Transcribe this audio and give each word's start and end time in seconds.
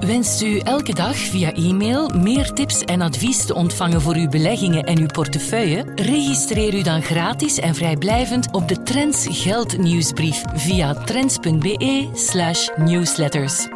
Wenst 0.00 0.42
u 0.42 0.58
elke 0.58 0.94
dag 0.94 1.16
via 1.16 1.52
e-mail 1.52 2.08
meer 2.08 2.52
tips 2.52 2.84
en 2.84 3.00
advies 3.00 3.46
te 3.46 3.54
ontvangen 3.54 4.00
voor 4.00 4.14
uw 4.14 4.28
beleggingen 4.28 4.84
en 4.84 4.98
uw 4.98 5.06
portefeuille? 5.06 5.84
Registreer 5.94 6.74
u 6.74 6.82
dan 6.82 7.02
gratis 7.02 7.58
en 7.58 7.74
vrijblijvend 7.74 8.52
op 8.52 8.68
de 8.68 8.82
Trends 8.82 9.26
Geld 9.30 9.78
nieuwsbrief 9.78 10.42
via 10.54 10.94
trends.be/slash 10.94 12.68
newsletters. 12.76 13.68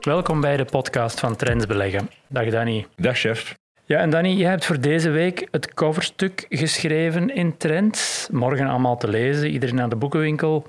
Welkom 0.00 0.40
bij 0.40 0.56
de 0.56 0.64
podcast 0.64 1.20
van 1.20 1.36
Trends 1.36 1.66
Beleggen. 1.66 2.10
Dag 2.28 2.50
Danny. 2.50 2.86
Dag 2.96 3.18
chef. 3.18 3.54
Ja, 3.84 3.98
en 3.98 4.10
Danny, 4.10 4.30
je 4.30 4.46
hebt 4.46 4.64
voor 4.64 4.80
deze 4.80 5.10
week 5.10 5.48
het 5.50 5.74
coverstuk 5.74 6.46
geschreven 6.48 7.34
in 7.34 7.56
Trends. 7.56 8.28
Morgen 8.32 8.66
allemaal 8.66 8.96
te 8.96 9.08
lezen, 9.08 9.50
iedereen 9.50 9.74
naar 9.74 9.88
de 9.88 9.96
boekenwinkel. 9.96 10.66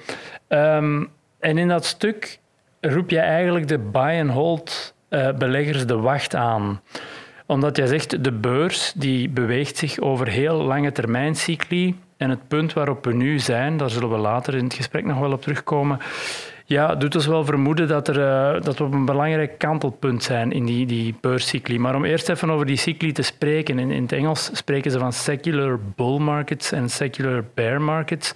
Ehm, 0.48 1.04
en 1.40 1.58
in 1.58 1.68
dat 1.68 1.86
stuk 1.86 2.40
roep 2.90 3.10
je 3.10 3.20
eigenlijk 3.20 3.68
de 3.68 3.78
buy-and-hold 3.78 4.94
uh, 5.10 5.32
beleggers 5.32 5.86
de 5.86 5.98
wacht 5.98 6.36
aan. 6.36 6.82
Omdat 7.46 7.78
jij 7.78 7.88
zegt, 7.88 8.24
de 8.24 8.32
beurs 8.32 8.94
die 8.96 9.30
beweegt 9.30 9.78
zich 9.78 10.00
over 10.00 10.28
heel 10.28 10.56
lange 10.56 10.92
termijncycli. 10.92 11.96
En 12.18 12.30
het 12.30 12.48
punt 12.48 12.74
waarop 12.74 13.06
we 13.06 13.14
nu 13.14 13.40
zijn, 13.40 13.78
daar 13.78 13.90
zullen 13.90 14.10
we 14.10 14.18
later 14.18 14.56
in 14.56 14.64
het 14.64 14.74
gesprek 14.74 15.06
nog 15.06 15.20
wel 15.20 15.32
op 15.32 15.42
terugkomen, 15.42 16.00
ja, 16.68 16.96
doet 16.96 17.16
ons 17.16 17.26
wel 17.26 17.46
vermoeden 17.46 17.88
dat, 17.88 18.08
er, 18.08 18.18
uh, 18.18 18.62
dat 18.62 18.77
we 18.77 18.84
op 18.84 18.94
een 18.94 19.05
belangrijk 19.05 19.58
kantelpunt 19.58 20.24
zijn 20.24 20.52
in 20.52 20.66
die, 20.66 20.86
die 20.86 21.16
beurscycli. 21.22 21.80
Maar 21.80 21.96
om 21.96 22.05
eerst 22.05 22.30
even 22.30 22.49
over 22.49 22.66
die 22.66 22.77
cycli 22.77 23.12
te 23.12 23.22
spreken. 23.22 23.80
In, 23.80 23.92
in 23.92 24.02
het 24.02 24.12
Engels 24.12 24.49
spreken 24.54 24.92
ze 24.92 24.99
van 24.99 25.14
secular 25.14 25.80
bull 25.96 26.18
markets 26.18 26.72
en 26.72 26.90
secular 26.90 27.44
bear 27.54 27.82
markets. 27.82 28.34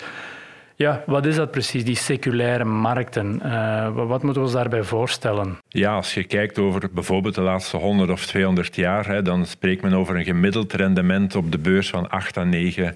Ja, 0.83 1.03
wat 1.05 1.25
is 1.25 1.35
dat 1.35 1.51
precies, 1.51 1.83
die 1.83 1.95
seculaire 1.95 2.65
markten? 2.65 3.41
Uh, 3.45 3.89
wat 3.93 4.23
moeten 4.23 4.41
we 4.41 4.47
ons 4.47 4.51
daarbij 4.51 4.83
voorstellen? 4.83 5.57
Ja, 5.67 5.95
als 5.95 6.13
je 6.13 6.23
kijkt 6.23 6.59
over 6.59 6.89
bijvoorbeeld 6.93 7.35
de 7.35 7.41
laatste 7.41 7.77
100 7.77 8.09
of 8.09 8.25
200 8.25 8.75
jaar, 8.75 9.07
hè, 9.07 9.21
dan 9.21 9.45
spreekt 9.45 9.81
men 9.81 9.93
over 9.93 10.15
een 10.15 10.23
gemiddeld 10.23 10.73
rendement 10.73 11.35
op 11.35 11.51
de 11.51 11.57
beurs 11.57 11.89
van 11.89 12.09
8 12.09 12.37
à 12.37 12.43
9 12.43 12.95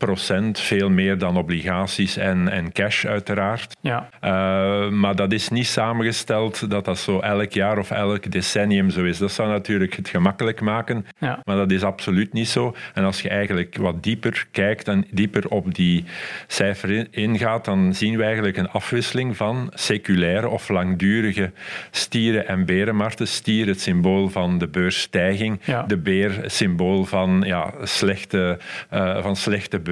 procent, 0.00 0.60
veel 0.60 0.90
meer 0.90 1.18
dan 1.18 1.36
obligaties 1.36 2.16
en, 2.16 2.48
en 2.48 2.72
cash 2.72 3.04
uiteraard. 3.04 3.76
Ja. 3.80 4.08
Uh, 4.24 4.90
maar 4.90 5.16
dat 5.16 5.32
is 5.32 5.48
niet 5.48 5.66
samengesteld 5.66 6.70
dat 6.70 6.84
dat 6.84 6.98
zo 6.98 7.18
elk 7.18 7.52
jaar 7.52 7.78
of 7.78 7.90
elk 7.90 8.30
decennium 8.30 8.90
zo 8.90 9.04
is. 9.04 9.18
Dat 9.18 9.32
zou 9.32 9.48
natuurlijk 9.48 9.94
het 9.96 10.08
gemakkelijk 10.08 10.60
maken, 10.60 11.06
ja. 11.18 11.40
maar 11.44 11.56
dat 11.56 11.70
is 11.70 11.82
absoluut 11.82 12.32
niet 12.32 12.48
zo. 12.48 12.74
En 12.94 13.04
als 13.04 13.22
je 13.22 13.28
eigenlijk 13.28 13.76
wat 13.76 14.02
dieper 14.02 14.46
kijkt 14.50 14.88
en 14.88 15.06
dieper 15.10 15.48
op 15.48 15.74
die 15.74 16.04
cijfer 16.46 17.06
ingaat, 17.10 17.64
dan 17.64 17.94
zien 17.94 18.16
we 18.16 18.22
eigenlijk 18.24 18.56
een 18.56 18.70
afwisseling 18.70 19.36
van 19.36 19.70
seculaire 19.74 20.48
of 20.48 20.68
langdurige 20.68 21.52
stieren 21.90 22.48
en 22.48 22.64
berenmarkten. 22.64 23.28
Stier, 23.28 23.66
het 23.66 23.80
symbool 23.80 24.28
van 24.28 24.58
de 24.58 24.68
beursstijging, 24.68 25.60
ja. 25.64 25.82
de 25.82 25.96
beer, 25.96 26.40
symbool 26.46 27.04
van, 27.04 27.42
ja, 27.46 27.72
slechte, 27.82 28.58
uh, 28.92 29.22
van 29.22 29.36
slechte 29.36 29.78
beurzen. 29.78 29.88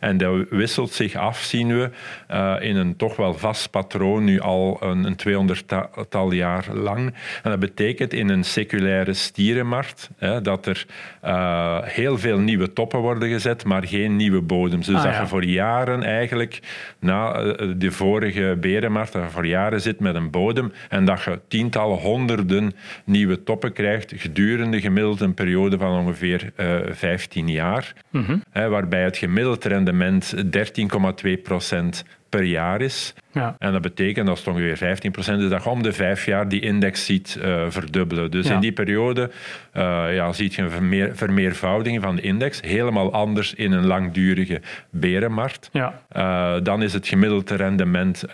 En 0.00 0.16
dat 0.16 0.48
wisselt 0.50 0.92
zich 0.92 1.14
af, 1.14 1.38
zien 1.38 1.68
we, 1.68 1.90
uh, 2.30 2.56
in 2.60 2.76
een 2.76 2.96
toch 2.96 3.16
wel 3.16 3.34
vast 3.34 3.70
patroon, 3.70 4.24
nu 4.24 4.40
al 4.40 4.78
een, 4.80 5.04
een 5.04 5.50
200-tal 5.58 6.32
jaar 6.32 6.66
lang. 6.72 7.14
En 7.42 7.50
dat 7.50 7.58
betekent 7.58 8.12
in 8.12 8.28
een 8.28 8.44
seculaire 8.44 9.12
stierenmarkt 9.12 10.10
hè, 10.18 10.40
dat 10.40 10.66
er 10.66 10.86
uh, 11.24 11.78
heel 11.82 12.18
veel 12.18 12.38
nieuwe 12.38 12.72
toppen 12.72 12.98
worden 12.98 13.28
gezet, 13.28 13.64
maar 13.64 13.86
geen 13.86 14.16
nieuwe 14.16 14.40
bodems. 14.40 14.86
Dus 14.86 14.96
ah, 14.96 15.02
dat 15.02 15.12
ja. 15.12 15.20
je 15.20 15.26
voor 15.26 15.44
jaren 15.44 16.02
eigenlijk, 16.02 16.60
na 16.98 17.42
uh, 17.42 17.72
de 17.76 17.90
vorige 17.90 18.56
berenmarkt, 18.60 19.12
dat 19.12 19.22
je 19.22 19.30
voor 19.30 19.46
jaren 19.46 19.80
zit 19.80 20.00
met 20.00 20.14
een 20.14 20.30
bodem 20.30 20.72
en 20.88 21.04
dat 21.04 21.22
je 21.22 21.40
tientallen, 21.48 21.98
honderden 21.98 22.72
nieuwe 23.04 23.42
toppen 23.42 23.72
krijgt 23.72 24.12
gedurende 24.16 24.80
gemiddeld 24.80 25.20
een 25.20 25.34
periode 25.34 25.78
van 25.78 25.98
ongeveer 25.98 26.52
15 26.90 27.48
jaar. 27.48 27.92
Mm 28.10 28.24
-hmm. 28.24 28.42
Hè, 28.50 28.68
waarbij 28.68 29.02
het 29.10 29.18
gemiddeld 29.18 29.64
rendement 29.64 30.34
13,2 30.36 31.42
procent 31.42 32.04
per 32.30 32.42
jaar 32.42 32.80
is. 32.80 33.14
Ja. 33.32 33.56
En 33.58 33.72
dat 33.72 33.82
betekent, 33.82 34.28
als 34.28 34.38
het 34.38 34.48
ongeveer 34.48 34.76
15 34.76 35.10
procent 35.10 35.42
is, 35.42 35.48
dat 35.48 35.64
je 35.64 35.70
om 35.70 35.82
de 35.82 35.92
vijf 35.92 36.24
jaar 36.24 36.48
die 36.48 36.60
index 36.60 37.04
ziet 37.04 37.38
uh, 37.38 37.64
verdubbelen. 37.68 38.30
Dus 38.30 38.46
ja. 38.46 38.54
in 38.54 38.60
die 38.60 38.72
periode 38.72 39.30
uh, 39.76 40.14
ja, 40.14 40.32
zie 40.32 40.52
je 40.52 40.62
een 40.62 40.70
vermeer, 40.70 41.16
vermeervoudiging 41.16 42.02
van 42.02 42.16
de 42.16 42.22
index. 42.22 42.60
Helemaal 42.60 43.12
anders 43.12 43.54
in 43.54 43.72
een 43.72 43.86
langdurige 43.86 44.60
berenmarkt. 44.90 45.68
Ja. 45.72 46.02
Uh, 46.16 46.54
dan 46.62 46.82
is 46.82 46.92
het 46.92 47.08
gemiddelde 47.08 47.54
rendement 47.54 48.24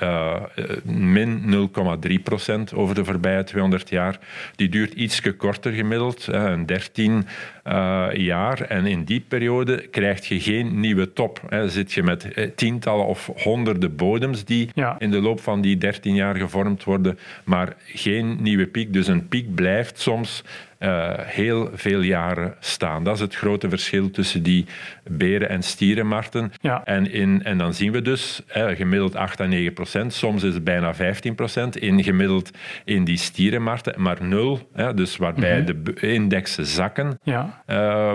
min 0.84 1.68
0,3 2.08 2.22
procent 2.22 2.74
over 2.74 2.94
de 2.94 3.04
voorbije 3.04 3.44
200 3.44 3.88
jaar. 3.88 4.18
Die 4.54 4.68
duurt 4.68 4.92
iets 4.92 5.20
korter 5.36 5.72
gemiddeld, 5.72 6.26
een 6.26 6.66
13 6.66 7.26
jaar. 8.12 8.60
En 8.60 8.86
in 8.86 9.04
die 9.04 9.24
periode 9.28 9.86
krijg 9.90 10.28
je 10.28 10.40
geen 10.40 10.80
nieuwe 10.80 11.12
top. 11.12 11.40
Hè. 11.48 11.68
Zit 11.68 11.92
je 11.92 12.02
met 12.02 12.52
tientallen 12.56 13.06
of 13.06 13.30
honderden 13.36 13.85
bodems 13.88 14.44
die 14.44 14.70
ja. 14.74 14.96
in 14.98 15.10
de 15.10 15.20
loop 15.20 15.40
van 15.40 15.60
die 15.60 15.78
13 15.78 16.14
jaar 16.14 16.36
gevormd 16.36 16.84
worden, 16.84 17.18
maar 17.44 17.76
geen 17.84 18.42
nieuwe 18.42 18.66
piek. 18.66 18.92
Dus 18.92 19.06
een 19.06 19.28
piek 19.28 19.54
blijft 19.54 20.00
soms 20.00 20.44
uh, 20.80 21.12
heel 21.16 21.70
veel 21.74 22.00
jaren 22.00 22.54
staan. 22.60 23.04
Dat 23.04 23.14
is 23.14 23.20
het 23.20 23.34
grote 23.34 23.68
verschil 23.68 24.10
tussen 24.10 24.42
die 24.42 24.66
beren- 25.10 25.48
en 25.48 25.62
stierenmarkten. 25.62 26.52
Ja. 26.60 26.84
En, 26.84 27.10
in, 27.12 27.44
en 27.44 27.58
dan 27.58 27.74
zien 27.74 27.92
we 27.92 28.02
dus 28.02 28.42
eh, 28.46 28.66
gemiddeld 28.68 29.14
8 29.16 29.40
à 29.40 29.46
9 29.46 29.72
procent, 29.72 30.12
soms 30.14 30.42
is 30.42 30.54
het 30.54 30.64
bijna 30.64 30.94
15 30.94 31.34
procent, 31.34 31.76
in 31.76 32.02
gemiddeld 32.04 32.50
in 32.84 33.04
die 33.04 33.16
stierenmarkten, 33.16 33.94
maar 34.02 34.16
nul, 34.22 34.70
dus 34.94 35.16
waarbij 35.16 35.60
Mhm. 35.60 35.64
de 35.84 35.94
indexen 36.00 36.66
zakken. 36.66 37.18
Ja. 37.22 37.62
Uh, 37.66 38.12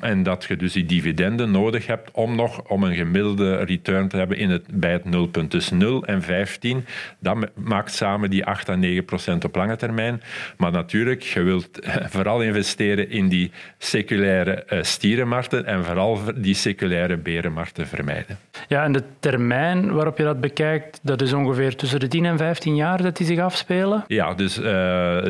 en 0.00 0.22
dat 0.22 0.44
je 0.44 0.56
dus 0.56 0.72
die 0.72 0.86
dividenden 0.86 1.50
nodig 1.50 1.86
hebt 1.86 2.10
om 2.10 2.36
nog 2.36 2.62
om 2.62 2.82
een 2.84 2.94
gemiddelde 2.94 3.56
return 3.56 4.08
te 4.08 4.16
hebben 4.16 4.36
in 4.36 4.50
het, 4.50 4.64
bij 4.72 4.92
het 4.92 5.04
nulpunt. 5.04 5.50
Dus 5.50 5.70
0 5.70 6.04
en 6.04 6.22
15, 6.22 6.84
dat 7.20 7.36
maakt 7.54 7.92
samen 7.92 8.30
die 8.30 8.44
8 8.44 8.68
à 8.68 8.74
9 8.74 9.04
procent 9.04 9.44
op 9.44 9.54
lange 9.56 9.76
termijn. 9.76 10.22
Maar 10.56 10.72
natuurlijk, 10.72 11.22
je 11.22 11.42
wilt 11.42 11.78
vooral 12.14 12.42
investeren 12.42 13.10
in 13.10 13.28
die 13.28 13.50
seculaire 13.78 14.64
uh, 14.70 14.82
stierenmarkten 14.82 15.66
en 15.66 15.84
vooral 15.84 16.20
die 16.36 16.54
seculaire 16.54 17.16
berenmarkten 17.16 17.86
vermijden. 17.86 18.38
Ja, 18.68 18.84
en 18.84 18.92
de 18.92 19.02
termijn 19.20 19.92
waarop 19.92 20.18
je 20.18 20.24
dat 20.24 20.40
bekijkt, 20.40 21.00
dat 21.02 21.22
is 21.22 21.32
ongeveer 21.32 21.76
tussen 21.76 22.00
de 22.00 22.08
10 22.08 22.24
en 22.24 22.38
15 22.38 22.74
jaar 22.74 23.02
dat 23.02 23.16
die 23.16 23.26
zich 23.26 23.38
afspelen? 23.38 24.04
Ja, 24.06 24.34
dus 24.34 24.58
uh, 24.58 24.64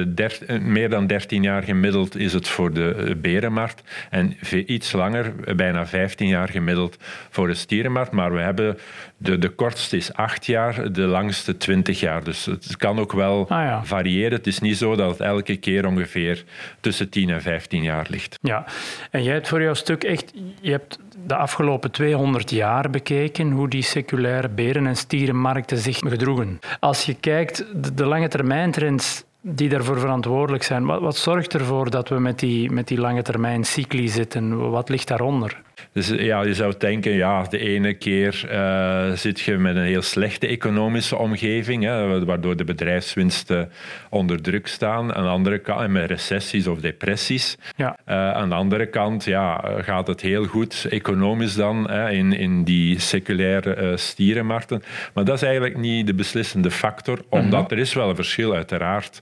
der, 0.09 0.39
meer 0.61 0.91
dan 0.91 1.07
13 1.07 1.43
jaar 1.43 1.63
gemiddeld 1.63 2.17
is 2.17 2.33
het 2.33 2.49
voor 2.49 2.73
de 2.73 3.17
berenmarkt 3.21 3.83
en 4.11 4.37
iets 4.67 4.93
langer, 4.93 5.33
bijna 5.57 5.87
15 5.87 6.29
jaar 6.29 6.49
gemiddeld 6.49 6.97
voor 7.31 7.47
de 7.47 7.55
stierenmarkt. 7.55 8.13
Maar 8.13 8.33
we 8.33 8.41
hebben 8.41 8.79
de, 9.17 9.39
de 9.39 9.49
kortste 9.49 9.97
is 9.97 10.13
8 10.13 10.47
jaar, 10.47 10.93
de 10.93 11.03
langste 11.03 11.57
20 11.57 12.01
jaar. 12.01 12.25
Dus 12.25 12.45
het 12.45 12.77
kan 12.77 12.99
ook 12.99 13.13
wel 13.13 13.49
ah, 13.49 13.65
ja. 13.65 13.85
variëren. 13.85 14.33
Het 14.33 14.47
is 14.47 14.59
niet 14.59 14.77
zo 14.77 14.97
dat 14.97 15.11
het 15.11 15.21
elke 15.21 15.57
keer 15.57 15.87
ongeveer 15.87 16.45
tussen 16.81 17.09
10 17.09 17.31
en 17.31 17.43
15 17.43 17.83
jaar 17.83 18.07
ligt. 18.09 18.39
Ja, 18.41 18.65
en 19.11 19.23
jij 19.23 19.33
hebt 19.33 19.49
voor 19.49 19.63
jouw 19.63 19.75
stuk 19.75 20.05
echt, 20.05 20.33
je 20.61 20.71
hebt 20.71 20.99
de 21.27 21.35
afgelopen 21.35 21.91
200 21.91 22.51
jaar 22.51 22.91
bekeken 22.91 23.51
hoe 23.51 23.69
die 23.69 23.83
seculaire 23.83 24.49
beren- 24.49 24.87
en 24.87 24.97
stierenmarkten 24.97 25.79
zich 25.79 25.99
gedroegen. 25.99 26.61
Als 26.81 27.05
je 27.05 27.15
kijkt, 27.15 27.65
de, 27.75 27.95
de 27.95 28.05
lange 28.05 28.29
termijn 28.29 28.71
trends 28.71 29.25
die 29.41 29.69
daarvoor 29.69 29.99
verantwoordelijk 29.99 30.63
zijn, 30.63 30.85
wat, 30.85 31.01
wat 31.01 31.17
zorgt 31.17 31.55
ervoor 31.55 31.91
dat 31.91 32.09
we 32.09 32.19
met 32.19 32.39
die, 32.39 32.71
met 32.71 32.89
die 32.89 32.99
lange 32.99 33.23
termijn 33.23 33.65
cycli 33.65 34.09
zitten? 34.09 34.71
Wat 34.71 34.89
ligt 34.89 35.09
daaronder? 35.09 35.61
Dus 35.93 36.09
ja, 36.09 36.43
je 36.43 36.55
zou 36.55 36.75
denken, 36.79 37.13
ja, 37.13 37.43
de 37.43 37.59
ene 37.59 37.95
keer 37.95 38.49
uh, 38.51 39.13
zit 39.13 39.41
je 39.41 39.59
met 39.59 39.77
een 39.77 39.83
heel 39.83 40.03
slechte 40.03 40.47
economische 40.47 41.17
omgeving, 41.17 41.85
hè, 41.85 42.25
waardoor 42.25 42.57
de 42.57 42.65
bedrijfswinsten 42.65 43.71
onder 44.11 44.43
druk 44.43 44.67
staan. 44.67 45.15
Aan 45.15 45.23
de 45.23 45.29
andere 45.29 45.59
kant, 45.59 45.89
met 45.89 46.11
recessies 46.11 46.67
of 46.67 46.81
depressies. 46.81 47.57
Ja. 47.77 47.97
Uh, 48.09 48.33
aan 48.33 48.49
de 48.49 48.55
andere 48.55 48.87
kant 48.87 49.25
ja, 49.25 49.65
gaat 49.79 50.07
het 50.07 50.21
heel 50.21 50.45
goed 50.45 50.87
economisch 50.91 51.55
dan 51.55 51.91
hè, 51.91 52.11
in, 52.11 52.33
in 52.33 52.65
die 52.65 52.99
seculaire 52.99 53.77
uh, 53.77 53.97
stierenmarkten. 53.97 54.83
Maar 55.15 55.25
dat 55.25 55.35
is 55.35 55.43
eigenlijk 55.43 55.77
niet 55.77 56.07
de 56.07 56.15
beslissende 56.15 56.71
factor, 56.71 57.19
omdat 57.29 57.51
mm 57.51 57.67
-hmm. 57.67 57.67
er 57.69 57.79
is 57.79 57.95
wel 57.95 58.09
een 58.09 58.15
verschil 58.15 58.55
uiteraard. 58.55 59.21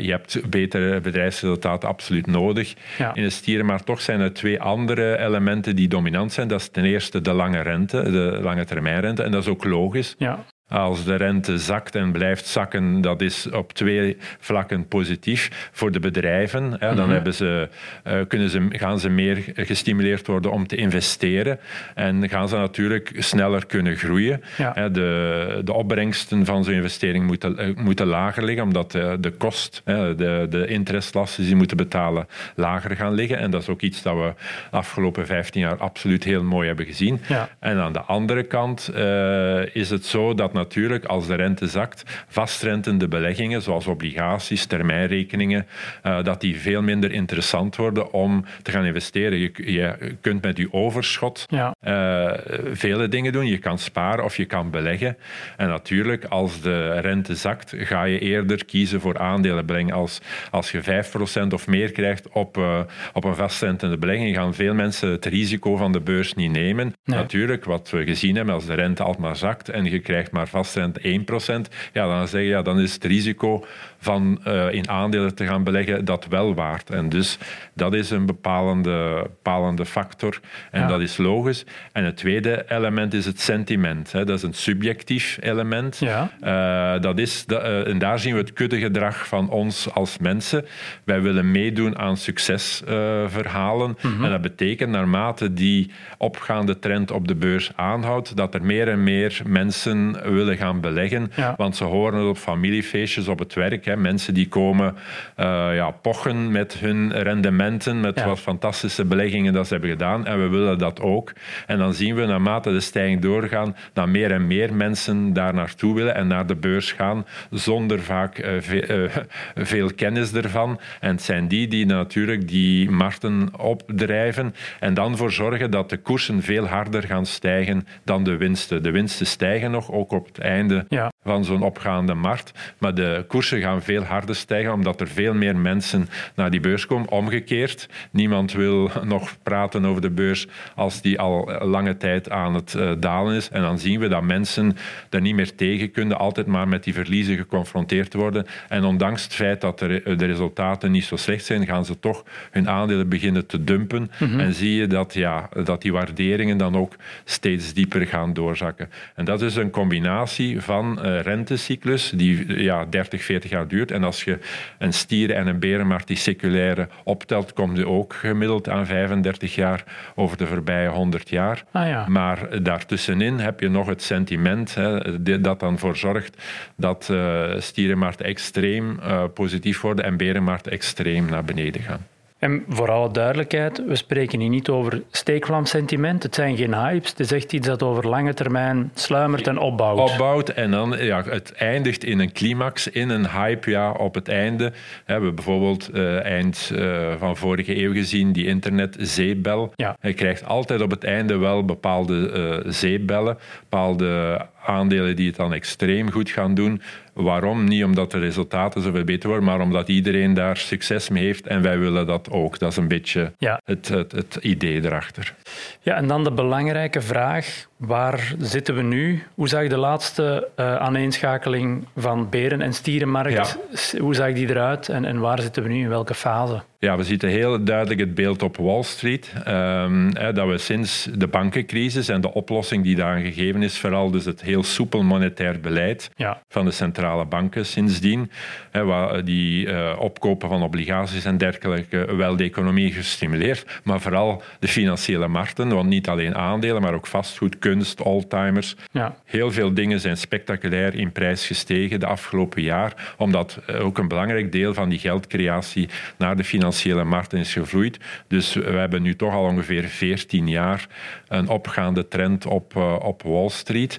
je 0.00 0.10
hebt 0.10 0.50
betere 0.50 1.00
bedrijfsresultaten 1.00 1.88
absoluut 1.88 2.26
nodig 2.26 2.74
ja. 2.98 3.14
in 3.14 3.22
de 3.22 3.30
stieren, 3.30 3.66
maar 3.66 3.84
toch 3.84 4.00
zijn 4.00 4.20
er 4.20 4.32
twee 4.32 4.60
andere 4.60 5.18
elementen 5.18 5.56
die 5.62 5.88
dominant 5.88 6.32
zijn. 6.32 6.48
Dat 6.48 6.60
is 6.60 6.68
ten 6.68 6.84
eerste 6.84 7.20
de 7.20 7.32
lange 7.32 7.60
rente, 7.60 8.02
de 8.02 8.38
lange 8.42 8.64
termijnrente. 8.64 9.22
En 9.22 9.30
dat 9.30 9.42
is 9.42 9.48
ook 9.48 9.64
logisch. 9.64 10.14
Ja. 10.18 10.44
Als 10.68 11.04
de 11.04 11.14
rente 11.14 11.58
zakt 11.58 11.94
en 11.94 12.12
blijft 12.12 12.46
zakken, 12.46 13.00
dat 13.00 13.20
is 13.20 13.50
op 13.50 13.72
twee 13.72 14.16
vlakken 14.38 14.88
positief. 14.88 15.70
Voor 15.72 15.92
de 15.92 16.00
bedrijven, 16.00 16.76
hè, 16.78 16.94
dan 16.94 17.10
hebben 17.10 17.34
ze, 17.34 17.68
uh, 18.06 18.20
kunnen 18.28 18.50
ze, 18.50 18.66
gaan 18.70 18.98
ze 19.00 19.08
meer 19.08 19.44
gestimuleerd 19.54 20.26
worden 20.26 20.52
om 20.52 20.66
te 20.66 20.76
investeren. 20.76 21.58
En 21.94 22.28
gaan 22.28 22.48
ze 22.48 22.56
natuurlijk 22.56 23.12
sneller 23.18 23.66
kunnen 23.66 23.96
groeien. 23.96 24.42
Hè, 24.56 24.90
de, 24.90 25.60
de 25.64 25.72
opbrengsten 25.72 26.44
van 26.44 26.64
zo'n 26.64 26.74
investering 26.74 27.26
moeten, 27.26 27.68
uh, 27.68 27.76
moeten 27.76 28.06
lager 28.06 28.44
liggen, 28.44 28.64
omdat 28.64 28.92
de, 28.92 29.16
de 29.20 29.30
kost, 29.30 29.82
hè, 29.84 30.14
de, 30.14 30.46
de 30.50 30.66
interestlasten 30.66 31.40
die 31.40 31.50
ze 31.50 31.56
moeten 31.56 31.76
betalen, 31.76 32.26
lager 32.54 32.96
gaan 32.96 33.14
liggen. 33.14 33.38
En 33.38 33.50
dat 33.50 33.62
is 33.62 33.68
ook 33.68 33.80
iets 33.80 34.02
dat 34.02 34.14
we 34.14 34.32
de 34.70 34.76
afgelopen 34.76 35.26
15 35.26 35.60
jaar 35.60 35.76
absoluut 35.76 36.24
heel 36.24 36.42
mooi 36.42 36.66
hebben 36.66 36.86
gezien. 36.86 37.20
Ja. 37.28 37.48
En 37.58 37.78
aan 37.78 37.92
de 37.92 38.00
andere 38.00 38.42
kant 38.42 38.90
uh, 38.94 39.74
is 39.74 39.90
het 39.90 40.06
zo 40.06 40.34
dat 40.34 40.52
natuurlijk, 40.58 41.04
als 41.04 41.26
de 41.26 41.34
rente 41.34 41.66
zakt, 41.66 42.24
vastrentende 42.28 43.08
beleggingen, 43.08 43.62
zoals 43.62 43.86
obligaties, 43.86 44.66
termijnrekeningen, 44.66 45.66
uh, 46.06 46.22
dat 46.22 46.40
die 46.40 46.60
veel 46.60 46.82
minder 46.82 47.12
interessant 47.12 47.76
worden 47.76 48.12
om 48.12 48.44
te 48.62 48.70
gaan 48.70 48.84
investeren. 48.84 49.38
Je, 49.38 49.52
je 49.72 50.16
kunt 50.20 50.42
met 50.42 50.56
je 50.56 50.72
overschot 50.72 51.44
ja. 51.46 51.74
uh, 51.82 52.32
vele 52.72 53.08
dingen 53.08 53.32
doen. 53.32 53.46
Je 53.46 53.58
kan 53.58 53.78
sparen 53.78 54.24
of 54.24 54.36
je 54.36 54.44
kan 54.44 54.70
beleggen. 54.70 55.16
En 55.56 55.68
natuurlijk, 55.68 56.24
als 56.24 56.60
de 56.60 57.00
rente 57.00 57.34
zakt, 57.34 57.74
ga 57.76 58.04
je 58.04 58.18
eerder 58.18 58.64
kiezen 58.64 59.00
voor 59.00 59.18
aandelenbeleggen. 59.18 59.92
Als, 59.92 60.20
als 60.50 60.70
je 60.70 61.04
5% 61.48 61.52
of 61.52 61.66
meer 61.66 61.92
krijgt 61.92 62.28
op, 62.28 62.56
uh, 62.56 62.80
op 63.12 63.24
een 63.24 63.34
vastrentende 63.34 63.98
belegging, 63.98 64.36
gaan 64.36 64.54
veel 64.54 64.74
mensen 64.74 65.10
het 65.10 65.26
risico 65.26 65.76
van 65.76 65.92
de 65.92 66.00
beurs 66.00 66.34
niet 66.34 66.50
nemen. 66.50 66.92
Natuurlijk, 67.04 67.64
wat 67.64 67.90
we 67.90 68.04
gezien 68.04 68.36
hebben, 68.36 68.54
als 68.54 68.66
de 68.66 68.74
rente 68.74 69.02
altijd 69.02 69.18
maar 69.18 69.36
zakt 69.36 69.68
en 69.68 69.84
je 69.84 69.98
krijgt 69.98 70.30
maar 70.30 70.47
vastrente 70.48 71.00
1%, 71.00 71.72
ja, 71.92 72.06
dan 72.06 72.28
zeg 72.28 72.40
je, 72.40 72.48
ja, 72.48 72.62
dan 72.62 72.80
is 72.80 72.94
het 72.94 73.04
risico 73.04 73.66
van 73.98 74.40
uh, 74.46 74.72
in 74.72 74.88
aandelen 74.88 75.34
te 75.34 75.46
gaan 75.46 75.64
beleggen 75.64 76.04
dat 76.04 76.26
wel 76.28 76.54
waard. 76.54 76.90
En 76.90 77.08
dus 77.08 77.38
dat 77.74 77.94
is 77.94 78.10
een 78.10 78.26
bepalende, 78.26 79.22
bepalende 79.22 79.86
factor 79.86 80.40
en 80.70 80.88
dat 80.88 81.00
is 81.00 81.16
logisch. 81.16 81.64
En 81.92 82.04
het 82.04 82.16
tweede 82.16 82.64
element 82.68 83.14
is 83.14 83.24
het 83.24 83.40
sentiment. 83.40 84.12
Hè. 84.12 84.24
Dat 84.24 84.36
is 84.36 84.42
een 84.42 84.54
subjectief 84.54 85.38
element. 85.40 85.98
Ja. 85.98 86.30
Uh, 86.42 87.02
dat 87.02 87.18
is, 87.18 87.46
dat, 87.46 87.62
uh, 87.62 87.86
en 87.88 87.98
daar 87.98 88.18
zien 88.18 88.32
we 88.32 88.38
het 88.38 88.52
kuddegedrag 88.52 89.26
van 89.28 89.50
ons 89.50 89.94
als 89.94 90.18
mensen. 90.18 90.64
Wij 91.04 91.20
willen 91.20 91.50
meedoen 91.50 91.98
aan 91.98 92.16
succesverhalen. 92.16 93.96
Mm 94.00 94.12
-hmm. 94.12 94.24
En 94.24 94.30
dat 94.30 94.40
betekent 94.40 94.90
naarmate 94.90 95.52
die 95.52 95.90
opgaande 96.18 96.78
trend 96.78 97.10
op 97.10 97.28
de 97.28 97.34
beurs 97.34 97.70
aanhoudt, 97.76 98.36
dat 98.36 98.54
er 98.54 98.62
meer 98.62 98.88
en 98.88 99.02
meer 99.02 99.40
mensen 99.46 100.32
willen 100.32 100.56
gaan 100.56 100.80
beleggen. 100.80 101.30
Ja. 101.36 101.54
Want 101.56 101.76
ze 101.76 101.84
horen 101.84 102.18
het 102.18 102.28
op 102.28 102.36
familiefeestjes, 102.36 103.28
op 103.28 103.38
het 103.38 103.54
werk. 103.54 103.86
Hè. 103.88 103.96
Mensen 103.96 104.34
die 104.34 104.48
komen 104.48 104.94
uh, 105.36 105.68
ja, 105.74 105.90
pochen 105.90 106.50
met 106.50 106.74
hun 106.74 107.12
rendementen, 107.12 108.00
met 108.00 108.18
ja. 108.18 108.26
wat 108.26 108.40
fantastische 108.40 109.04
beleggingen 109.04 109.52
dat 109.52 109.66
ze 109.66 109.72
hebben 109.72 109.90
gedaan. 109.90 110.26
En 110.26 110.42
we 110.42 110.48
willen 110.48 110.78
dat 110.78 111.00
ook. 111.00 111.32
En 111.66 111.78
dan 111.78 111.94
zien 111.94 112.14
we 112.14 112.26
naarmate 112.26 112.72
de 112.72 112.80
stijging 112.80 113.20
doorgaan, 113.20 113.76
dat 113.92 114.06
meer 114.06 114.32
en 114.32 114.46
meer 114.46 114.74
mensen 114.74 115.32
daar 115.32 115.54
naartoe 115.54 115.94
willen 115.94 116.14
en 116.14 116.26
naar 116.26 116.46
de 116.46 116.56
beurs 116.56 116.92
gaan, 116.92 117.26
zonder 117.50 118.00
vaak 118.00 118.38
uh, 118.38 118.50
veel, 118.58 118.90
uh, 118.90 119.16
veel 119.72 119.94
kennis 119.94 120.32
ervan. 120.32 120.80
En 121.00 121.10
het 121.10 121.22
zijn 121.22 121.48
die 121.48 121.68
die 121.68 121.86
natuurlijk 121.86 122.48
die 122.48 122.90
markten 122.90 123.48
opdrijven 123.58 124.54
en 124.80 124.94
dan 124.94 125.16
voor 125.16 125.32
zorgen 125.32 125.70
dat 125.70 125.90
de 125.90 125.96
koersen 125.96 126.42
veel 126.42 126.66
harder 126.66 127.02
gaan 127.02 127.26
stijgen 127.26 127.86
dan 128.04 128.24
de 128.24 128.36
winsten. 128.36 128.82
De 128.82 128.90
winsten 128.90 129.26
stijgen 129.26 129.70
nog, 129.70 129.92
ook 129.92 130.12
op 130.12 130.26
het 130.26 130.38
einde 130.38 130.84
ja. 130.88 131.12
van 131.22 131.44
zo'n 131.44 131.62
opgaande 131.62 132.14
markt, 132.14 132.74
maar 132.78 132.94
de 132.94 133.24
koersen 133.28 133.60
gaan 133.60 133.77
veel 133.82 134.02
harder 134.02 134.34
stijgen 134.34 134.72
omdat 134.72 135.00
er 135.00 135.08
veel 135.08 135.34
meer 135.34 135.56
mensen 135.56 136.08
naar 136.34 136.50
die 136.50 136.60
beurs 136.60 136.86
komen. 136.86 137.10
Omgekeerd, 137.10 137.88
niemand 138.10 138.52
wil 138.52 138.90
nog 139.04 139.36
praten 139.42 139.84
over 139.84 140.02
de 140.02 140.10
beurs 140.10 140.46
als 140.74 141.02
die 141.02 141.20
al 141.20 141.50
lange 141.60 141.96
tijd 141.96 142.30
aan 142.30 142.54
het 142.54 142.74
uh, 142.74 142.92
dalen 142.98 143.36
is. 143.36 143.48
En 143.48 143.62
dan 143.62 143.78
zien 143.78 144.00
we 144.00 144.08
dat 144.08 144.22
mensen 144.22 144.76
er 145.10 145.20
niet 145.20 145.34
meer 145.34 145.54
tegen 145.54 145.90
kunnen, 145.90 146.18
altijd 146.18 146.46
maar 146.46 146.68
met 146.68 146.84
die 146.84 146.94
verliezen 146.94 147.36
geconfronteerd 147.36 148.14
worden. 148.14 148.46
En 148.68 148.84
ondanks 148.84 149.22
het 149.22 149.34
feit 149.34 149.60
dat 149.60 149.78
de, 149.78 150.14
de 150.16 150.26
resultaten 150.26 150.90
niet 150.90 151.04
zo 151.04 151.16
slecht 151.16 151.44
zijn, 151.44 151.66
gaan 151.66 151.84
ze 151.84 151.98
toch 151.98 152.24
hun 152.50 152.68
aandelen 152.68 153.08
beginnen 153.08 153.46
te 153.46 153.64
dumpen. 153.64 154.10
Mm 154.18 154.30
-hmm. 154.30 154.40
En 154.40 154.54
zie 154.54 154.74
je 154.74 154.86
dat, 154.86 155.14
ja, 155.14 155.48
dat 155.64 155.82
die 155.82 155.92
waarderingen 155.92 156.56
dan 156.56 156.76
ook 156.76 156.96
steeds 157.24 157.72
dieper 157.72 158.06
gaan 158.06 158.32
doorzakken. 158.32 158.90
En 159.14 159.24
dat 159.24 159.42
is 159.42 159.56
een 159.56 159.70
combinatie 159.70 160.60
van 160.60 160.98
uh, 161.06 161.20
rentecyclus 161.20 162.12
die 162.14 162.62
ja, 162.62 162.84
30, 162.84 163.22
40 163.22 163.50
jaar 163.50 163.67
duurt. 163.68 163.90
En 163.90 164.04
als 164.04 164.24
je 164.24 164.38
een 164.78 164.92
stieren- 164.92 165.36
en 165.36 165.46
een 165.46 165.58
berenmarkt 165.58 166.06
die 166.06 166.16
seculaire 166.16 166.88
optelt, 167.04 167.52
kom 167.52 167.76
je 167.76 167.88
ook 167.88 168.14
gemiddeld 168.14 168.68
aan 168.68 168.86
35 168.86 169.54
jaar 169.54 169.84
over 170.14 170.36
de 170.36 170.46
voorbije 170.46 170.88
100 170.88 171.28
jaar. 171.28 171.64
Ah, 171.72 171.88
ja. 171.88 172.04
Maar 172.08 172.62
daartussenin 172.62 173.38
heb 173.38 173.60
je 173.60 173.68
nog 173.68 173.86
het 173.86 174.02
sentiment 174.02 174.74
hè, 174.74 175.22
dat 175.40 175.60
dan 175.60 175.78
voor 175.78 175.96
zorgt 175.96 176.42
dat 176.76 177.08
uh, 177.10 177.44
stierenmarkten 177.58 178.26
extreem 178.26 178.98
uh, 179.02 179.24
positief 179.34 179.80
worden 179.80 180.04
en 180.04 180.16
berenmarkten 180.16 180.72
extreem 180.72 181.26
naar 181.30 181.44
beneden 181.44 181.82
gaan. 181.82 182.06
En 182.38 182.64
voor 182.68 182.90
alle 182.90 183.10
duidelijkheid, 183.10 183.84
we 183.86 183.96
spreken 183.96 184.40
hier 184.40 184.48
niet 184.48 184.68
over 184.68 185.02
steekvlamsentiment. 185.10 186.22
Het 186.22 186.34
zijn 186.34 186.56
geen 186.56 186.74
hypes. 186.74 187.10
Het 187.10 187.20
is 187.20 187.32
echt 187.32 187.52
iets 187.52 187.66
dat 187.66 187.82
over 187.82 188.08
lange 188.08 188.34
termijn 188.34 188.90
sluimert 188.94 189.46
en 189.46 189.58
opbouwt. 189.58 190.10
Opbouwt 190.10 190.48
en 190.48 190.70
dan, 190.70 190.96
ja, 190.98 191.22
het 191.22 191.52
eindigt 191.52 192.04
in 192.04 192.18
een 192.18 192.32
climax, 192.32 192.88
in 192.88 193.08
een 193.08 193.30
hype 193.30 193.70
ja, 193.70 193.90
op 193.90 194.14
het 194.14 194.28
einde. 194.28 194.64
We 195.06 195.12
hebben 195.12 195.34
bijvoorbeeld 195.34 195.90
uh, 195.94 196.24
eind 196.24 196.70
uh, 196.74 197.12
van 197.18 197.36
vorige 197.36 197.82
eeuw 197.82 197.92
gezien 197.92 198.32
die 198.32 198.46
internetzeebel. 198.46 199.72
Ja. 199.76 199.96
Je 200.00 200.12
krijgt 200.12 200.44
altijd 200.44 200.80
op 200.80 200.90
het 200.90 201.04
einde 201.04 201.36
wel 201.36 201.64
bepaalde 201.64 202.62
uh, 202.64 202.72
zeebellen, 202.72 203.38
bepaalde 203.60 204.40
aandelen 204.68 205.16
die 205.16 205.26
het 205.26 205.36
dan 205.36 205.52
extreem 205.52 206.10
goed 206.10 206.30
gaan 206.30 206.54
doen. 206.54 206.82
Waarom? 207.12 207.64
Niet 207.64 207.84
omdat 207.84 208.10
de 208.10 208.18
resultaten 208.18 208.82
zoveel 208.82 209.04
beter 209.04 209.28
worden, 209.28 209.46
maar 209.46 209.60
omdat 209.60 209.88
iedereen 209.88 210.34
daar 210.34 210.56
succes 210.56 211.08
mee 211.08 211.24
heeft 211.24 211.46
en 211.46 211.62
wij 211.62 211.78
willen 211.78 212.06
dat 212.06 212.30
ook. 212.30 212.58
Dat 212.58 212.70
is 212.70 212.76
een 212.76 212.88
beetje 212.88 213.32
ja. 213.38 213.60
het, 213.64 213.88
het, 213.88 214.12
het 214.12 214.38
idee 214.40 214.84
erachter. 214.84 215.34
Ja, 215.80 215.94
en 215.94 216.06
dan 216.06 216.24
de 216.24 216.32
belangrijke 216.32 217.00
vraag, 217.00 217.67
waar 217.78 218.34
zitten 218.38 218.74
we 218.74 218.82
nu? 218.82 219.22
Hoe 219.34 219.48
zag 219.48 219.68
de 219.68 219.76
laatste 219.76 220.48
uh, 220.56 220.76
aaneenschakeling 220.76 221.86
van 221.96 222.28
beren- 222.28 222.60
en 222.60 222.72
stierenmarkt, 222.72 223.58
ja. 223.72 224.00
hoe 224.00 224.14
zag 224.14 224.32
die 224.32 224.48
eruit 224.48 224.88
en, 224.88 225.04
en 225.04 225.18
waar 225.18 225.40
zitten 225.40 225.62
we 225.62 225.68
nu, 225.68 225.80
in 225.80 225.88
welke 225.88 226.14
fase? 226.14 226.62
Ja, 226.80 226.96
we 226.96 227.04
zien 227.04 227.18
heel 227.20 227.64
duidelijk 227.64 228.00
het 228.00 228.14
beeld 228.14 228.42
op 228.42 228.56
Wall 228.56 228.82
Street. 228.82 229.32
Um, 229.48 230.16
hè, 230.16 230.32
dat 230.32 230.48
we 230.48 230.58
sinds 230.58 231.08
de 231.14 231.26
bankencrisis 231.26 232.08
en 232.08 232.20
de 232.20 232.32
oplossing 232.32 232.84
die 232.84 232.96
daaraan 232.96 233.22
gegeven 233.22 233.62
is, 233.62 233.78
vooral 233.78 234.10
dus 234.10 234.24
het 234.24 234.42
heel 234.42 234.62
soepel 234.62 235.02
monetair 235.02 235.60
beleid 235.60 236.10
ja. 236.16 236.42
van 236.48 236.64
de 236.64 236.70
centrale 236.70 237.24
banken 237.24 237.66
sindsdien, 237.66 238.30
waar 238.72 239.24
die 239.24 239.66
uh, 239.66 239.96
opkopen 239.98 240.48
van 240.48 240.62
obligaties 240.62 241.24
en 241.24 241.38
dergelijke 241.38 242.14
wel 242.16 242.36
de 242.36 242.44
economie 242.44 242.92
gestimuleerd, 242.92 243.80
maar 243.84 244.00
vooral 244.00 244.42
de 244.58 244.68
financiële 244.68 245.28
markten, 245.28 245.68
want 245.68 245.88
niet 245.88 246.08
alleen 246.08 246.34
aandelen, 246.34 246.82
maar 246.82 246.94
ook 246.94 247.06
vastgoed, 247.06 247.58
kunst, 247.68 248.02
oldtimers. 248.02 248.76
Ja. 248.92 249.16
Heel 249.24 249.50
veel 249.52 249.74
dingen 249.74 250.00
zijn 250.00 250.16
spectaculair 250.16 250.94
in 250.94 251.12
prijs 251.12 251.46
gestegen 251.46 252.00
de 252.00 252.06
afgelopen 252.06 252.62
jaar, 252.62 253.14
omdat 253.16 253.60
ook 253.80 253.98
een 253.98 254.08
belangrijk 254.08 254.52
deel 254.52 254.74
van 254.74 254.88
die 254.88 254.98
geldcreatie 254.98 255.88
naar 256.18 256.36
de 256.36 256.44
financiële 256.44 257.04
markten 257.04 257.38
is 257.38 257.52
gevloeid. 257.52 257.98
Dus 258.26 258.54
we 258.54 258.70
hebben 258.70 259.02
nu 259.02 259.16
toch 259.16 259.32
al 259.32 259.44
ongeveer 259.44 259.84
14 259.84 260.48
jaar 260.48 260.86
een 261.28 261.48
opgaande 261.48 262.08
trend 262.08 262.46
op, 262.46 262.74
uh, 262.76 262.96
op 263.02 263.22
Wall 263.22 263.48
Street. 263.48 263.98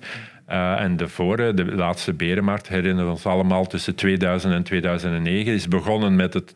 Uh, 0.49 0.81
en 0.81 0.97
de 0.97 1.07
vorige, 1.07 1.53
de 1.53 1.75
laatste 1.75 2.13
berenmarkt, 2.13 2.67
herinneren 2.67 3.05
we 3.05 3.11
ons 3.11 3.25
allemaal 3.25 3.67
tussen 3.67 3.95
2000 3.95 4.53
en 4.53 4.63
2009, 4.63 5.53
is 5.53 5.67
begonnen 5.67 6.15
met 6.15 6.33
het 6.33 6.53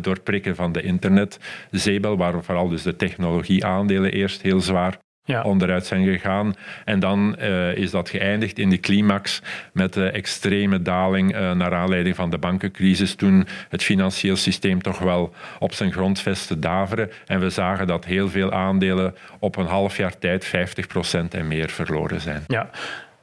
doorprikken 0.00 0.56
van 0.56 0.72
de 0.72 0.82
internetzeebel, 0.82 2.16
waar 2.16 2.44
vooral 2.44 2.68
dus 2.68 2.82
de 2.82 2.96
technologieaandelen 2.96 4.12
eerst 4.12 4.42
heel 4.42 4.60
zwaar 4.60 4.98
ja. 5.24 5.42
onderuit 5.42 5.86
zijn 5.86 6.04
gegaan. 6.04 6.54
En 6.84 7.00
dan 7.00 7.36
uh, 7.40 7.76
is 7.76 7.90
dat 7.90 8.08
geëindigd 8.08 8.58
in 8.58 8.70
de 8.70 8.80
climax 8.80 9.42
met 9.72 9.92
de 9.92 10.10
extreme 10.10 10.82
daling 10.82 11.34
uh, 11.34 11.52
naar 11.52 11.74
aanleiding 11.74 12.16
van 12.16 12.30
de 12.30 12.38
bankencrisis, 12.38 13.14
toen 13.14 13.46
het 13.68 13.82
financieel 13.82 14.36
systeem 14.36 14.82
toch 14.82 14.98
wel 14.98 15.34
op 15.58 15.72
zijn 15.72 15.92
grondvesten 15.92 16.60
daveren. 16.60 17.10
En 17.26 17.40
we 17.40 17.50
zagen 17.50 17.86
dat 17.86 18.04
heel 18.04 18.28
veel 18.28 18.52
aandelen 18.52 19.14
op 19.38 19.56
een 19.56 19.66
half 19.66 19.96
jaar 19.96 20.18
tijd 20.18 20.46
50% 20.46 20.50
en 21.30 21.48
meer 21.48 21.70
verloren 21.70 22.20
zijn. 22.20 22.44
Ja, 22.46 22.70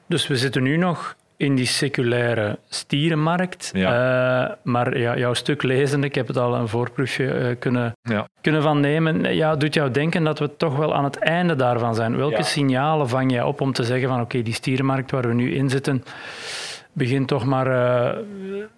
dus 0.07 0.27
we 0.27 0.37
zitten 0.37 0.63
nu 0.63 0.77
nog 0.77 1.15
in 1.39 1.55
die 1.55 1.65
seculaire 1.65 2.59
stierenmarkt. 2.69 3.71
Ja. 3.73 3.89
Uh, 3.89 4.55
maar 4.63 4.97
ja, 4.97 5.17
jouw 5.17 5.33
stuk 5.33 5.63
lezen, 5.63 6.03
ik 6.03 6.15
heb 6.15 6.27
het 6.27 6.37
al 6.37 6.55
een 6.55 6.67
voorproefje 6.67 7.23
uh, 7.23 7.55
kunnen, 7.59 7.93
ja. 8.01 8.27
kunnen 8.41 8.61
van 8.61 8.79
nemen, 8.79 9.35
ja, 9.35 9.55
doet 9.55 9.73
jou 9.73 9.91
denken 9.91 10.23
dat 10.23 10.39
we 10.39 10.55
toch 10.55 10.75
wel 10.75 10.95
aan 10.95 11.03
het 11.03 11.17
einde 11.17 11.55
daarvan 11.55 11.95
zijn. 11.95 12.17
Welke 12.17 12.43
signalen 12.43 13.09
vang 13.09 13.31
jij 13.31 13.43
op 13.43 13.61
om 13.61 13.73
te 13.73 13.83
zeggen 13.83 14.09
van 14.09 14.21
oké, 14.21 14.41
die 14.41 14.53
stierenmarkt 14.53 15.11
waar 15.11 15.27
we 15.27 15.33
nu 15.33 15.53
in 15.53 15.69
zitten, 15.69 16.03
begint 16.93 17.27
toch 17.27 17.45
maar 17.45 17.67
uh, 17.67 18.17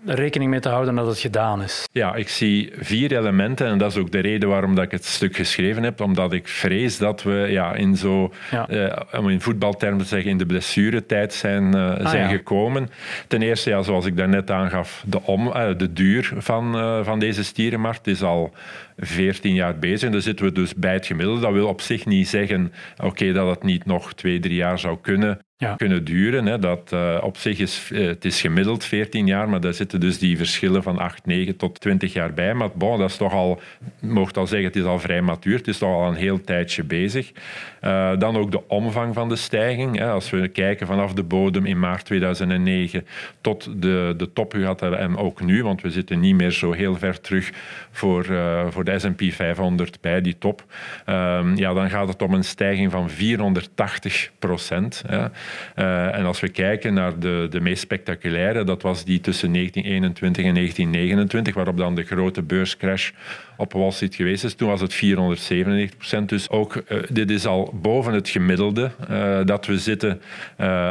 rekening 0.05 0.49
mee 0.49 0.59
te 0.59 0.69
houden 0.69 0.95
dat 0.95 1.07
het 1.07 1.19
gedaan 1.19 1.61
is? 1.63 1.87
Ja, 1.91 2.15
ik 2.15 2.29
zie 2.29 2.73
vier 2.79 3.17
elementen 3.17 3.67
en 3.67 3.77
dat 3.77 3.91
is 3.91 3.97
ook 3.97 4.11
de 4.11 4.19
reden 4.19 4.49
waarom 4.49 4.75
dat 4.75 4.83
ik 4.83 4.91
het 4.91 5.05
stuk 5.05 5.35
geschreven 5.35 5.83
heb, 5.83 6.01
omdat 6.01 6.33
ik 6.33 6.47
vrees 6.47 6.97
dat 6.97 7.23
we 7.23 7.47
ja, 7.49 7.73
in 7.73 7.95
zo, 7.97 8.31
Ja. 8.51 8.67
eh, 8.67 9.19
om 9.19 9.29
in 9.29 9.41
voetbaltermen 9.41 9.99
te 9.99 10.05
zeggen, 10.05 10.31
in 10.31 10.37
de 10.37 10.45
blessuretijd 10.45 11.33
zijn, 11.33 11.73
eh, 11.75 12.07
zijn 12.09 12.23
ja. 12.23 12.27
gekomen. 12.27 12.89
Ten 13.27 13.41
eerste, 13.41 13.69
ja, 13.69 13.81
zoals 13.81 14.05
ik 14.05 14.17
daarnet 14.17 14.51
aangaf, 14.51 15.03
de, 15.07 15.21
om, 15.21 15.51
eh, 15.51 15.77
de 15.77 15.93
duur 15.93 16.31
van, 16.37 16.75
eh, 16.75 16.99
van 17.03 17.19
deze 17.19 17.43
stierenmarkt 17.43 18.07
is 18.07 18.23
al 18.23 18.53
14 18.97 19.53
jaar 19.53 19.79
bezig. 19.79 20.01
En 20.05 20.11
dan 20.11 20.21
zitten 20.21 20.45
we 20.45 20.51
dus 20.51 20.75
bij 20.75 20.93
het 20.93 21.05
gemiddelde. 21.05 21.41
Dat 21.41 21.51
wil 21.53 21.67
op 21.67 21.81
zich 21.81 22.05
niet 22.05 22.27
zeggen 22.27 22.73
oké, 23.03 23.31
dat 23.31 23.49
het 23.49 23.63
niet 23.63 23.85
nog 23.85 24.13
twee, 24.13 24.39
drie 24.39 24.55
jaar 24.55 24.79
zou 24.79 24.97
kunnen, 25.01 25.39
Ja. 25.57 25.75
kunnen 25.75 26.03
duren. 26.03 26.45
Hè. 26.45 26.59
Dat, 26.59 26.91
eh, 26.91 27.17
op 27.23 27.37
zich 27.37 27.59
is 27.59 27.89
eh, 27.93 28.05
het 28.07 28.25
is 28.25 28.41
gemiddeld 28.41 28.85
14 28.85 29.27
jaar, 29.27 29.49
maar 29.49 29.61
daar 29.61 29.73
zitten 29.73 29.99
dus 29.99 30.17
die 30.19 30.37
verschillen 30.37 30.83
van 30.83 30.97
8, 30.97 31.25
9 31.25 31.57
tot 31.57 31.79
20 31.79 32.13
jaar 32.13 32.33
bij. 32.33 32.53
Maar 32.53 32.69
bon, 32.75 32.99
dat 32.99 33.09
is 33.09 33.17
toch 33.17 33.33
al, 33.33 33.61
mocht 33.99 34.37
al 34.37 34.47
zeggen, 34.47 34.67
het 34.67 34.75
is 34.77 34.83
al 34.83 34.99
vrij 34.99 35.21
matuur. 35.21 35.57
Het 35.57 35.67
is 35.67 35.77
toch 35.77 35.93
al 35.93 36.07
een 36.07 36.15
heel 36.15 36.41
tijdje 36.41 36.83
bezig. 36.83 37.31
Eh, 37.79 38.11
dan 38.17 38.37
ook 38.37 38.51
de 38.51 38.67
omvang 38.67 39.13
van 39.13 39.29
de 39.29 39.35
stijging. 39.35 39.97
Hè. 39.97 40.09
Als 40.09 40.29
we 40.29 40.47
kijken 40.47 40.87
vanaf 40.87 41.13
de 41.13 41.23
bodem 41.23 41.65
in 41.65 41.79
maart 41.79 42.05
2009 42.05 43.05
tot 43.41 43.81
de, 43.81 44.13
de 44.17 44.33
top 44.33 44.53
u 44.53 44.65
had 44.65 44.81
en 44.81 45.17
ook 45.17 45.41
nu, 45.41 45.63
want 45.63 45.81
we 45.81 45.91
zitten 45.91 46.19
niet 46.19 46.35
meer 46.35 46.51
zo 46.51 46.71
heel 46.71 46.95
ver 46.95 47.21
terug 47.21 47.51
voor, 47.91 48.25
eh, 48.25 48.67
voor 48.81 48.93
de 48.93 48.99
S&P 48.99 49.33
500 49.33 50.01
bij 50.01 50.21
die 50.21 50.37
top. 50.37 50.63
Ehm, 51.05 51.55
ja, 51.55 51.73
dan 51.73 51.89
gaat 51.89 52.07
het 52.07 52.21
om 52.21 52.33
een 52.33 52.43
stijging 52.43 52.91
van 52.91 53.09
480 53.09 54.31
procent. 54.39 55.03
Uh, 55.09 56.15
en 56.15 56.25
als 56.25 56.39
we 56.39 56.49
kijken 56.49 56.93
naar 56.93 57.19
de, 57.19 57.47
de 57.49 57.61
meest 57.61 57.81
spectaculaire, 57.81 58.63
dat 58.63 58.81
was 58.81 59.05
die 59.05 59.21
tussen 59.21 59.53
1921 59.53 60.45
en 60.45 60.53
1929, 60.53 61.53
waarop 61.53 61.77
dan 61.77 61.95
de 61.95 62.03
grote 62.03 62.41
beurscrash 62.41 63.11
op 63.57 63.73
Wall 63.73 63.91
Street 63.91 64.15
geweest 64.15 64.43
is. 64.43 64.53
Toen 64.53 64.69
was 64.69 64.81
het 64.81 64.93
497 64.93 65.97
procent. 65.97 66.29
Dus 66.29 66.49
ook 66.49 66.75
uh, 66.75 66.97
dit 67.09 67.29
is 67.29 67.45
al 67.45 67.73
boven 67.81 68.13
het 68.13 68.29
gemiddelde 68.29 68.91
uh, 69.09 69.39
dat 69.45 69.65
we 69.65 69.79
zitten. 69.79 70.21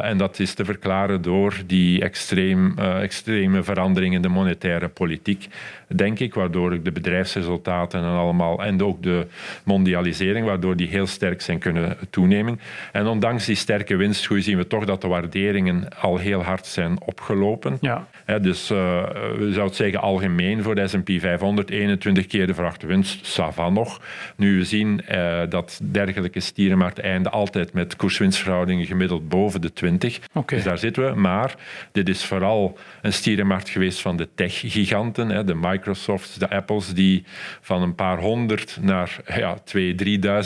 En 0.03 0.19
dat 0.19 0.39
is 0.39 0.55
te 0.55 0.65
verklaren 0.65 1.23
door 1.23 1.55
die 1.67 2.03
extreem, 2.03 2.79
extreme 2.79 3.63
veranderingen 3.63 4.17
in 4.17 4.23
de 4.23 4.29
monetaire 4.29 4.89
politiek, 4.89 5.49
denk 5.89 6.19
ik, 6.19 6.35
waardoor 6.35 6.83
de 6.83 6.93
bedrijfsresultaten 6.93 7.80
en 7.89 8.05
allemaal 8.05 8.65
en 8.65 8.83
ook 8.83 9.03
de 9.03 9.27
mondialisering, 9.65 10.47
waardoor 10.47 10.77
die 10.77 10.89
heel 10.89 11.07
sterk 11.07 11.41
zijn 11.41 11.59
kunnen 11.59 11.97
toenemen. 12.11 12.61
En 12.93 13.07
ondanks 13.07 13.47
die 13.47 13.57
sterke 13.57 13.97
winstgroei 13.97 14.43
zien 14.43 14.57
we 14.57 14.67
toch 14.67 14.85
dat 14.85 15.01
de 15.01 15.09
waarderingen 15.09 15.89
al 16.01 16.17
heel 16.17 16.43
hard 16.43 16.67
zijn 16.67 17.01
opgelopen. 17.01 17.79
Ja. 17.81 18.07
He, 18.25 18.41
dus 18.41 18.69
we 18.69 19.51
zouden 19.53 19.77
zeggen 19.77 20.01
algemeen 20.01 20.63
voor 20.63 20.75
de 20.75 20.89
S&P 20.89 21.11
500 21.19 21.71
21 21.71 22.27
keer 22.27 22.47
de 22.47 22.55
verwachte 22.55 22.87
winst, 22.87 23.27
Savan 23.27 23.73
nog. 23.73 24.01
Nu 24.37 24.57
we 24.57 24.65
zien 24.65 25.01
uh, 25.11 25.41
dat 25.49 25.81
dergelijke 25.83 26.41
stierenmarkten 26.41 27.05
eindigen 27.05 27.39
altijd 27.39 27.73
met 27.73 27.97
koerswinstverhoudingen 27.97 28.87
gemiddeld 28.87 29.29
boven 29.29 29.61
de 29.61 29.73
20. 29.73 30.21
Okay. 30.33 30.59
Dus 30.59 30.67
daar 30.67 30.79
zitten 30.79 31.05
we. 31.05 31.21
Maar 31.21 31.55
dit 31.93 32.09
is 32.09 32.25
vooral 32.25 32.79
een 33.03 33.13
stierenmarkt 33.13 33.69
geweest 33.69 34.01
van 34.01 34.17
de 34.17 34.29
tech-giganten, 34.35 35.47
de 35.47 35.55
Microsofts, 35.55 36.35
de 36.35 36.51
Apples, 36.51 36.95
die 36.95 37.25
van 37.71 37.83
een 37.83 37.95
paar 37.95 38.19
honderd 38.19 38.79
naar 38.81 39.17
ja, 39.27 39.59
2.000, 39.77 39.83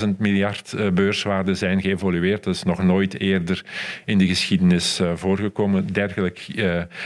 3.000 0.05 0.09
miljard 0.19 0.75
uh, 0.77 0.91
beurswaarde 0.91 1.55
zijn 1.55 1.81
geëvolueerd. 1.81 2.45
Dat 2.45 2.55
is 2.55 2.63
nog 2.63 2.83
nooit 2.83 3.21
eerder 3.21 3.65
in 4.05 4.19
de 4.19 4.27
geschiedenis 4.27 5.01
uh, 5.01 5.11
voorgekomen. 5.15 5.93
Dergelijk, 5.93 6.47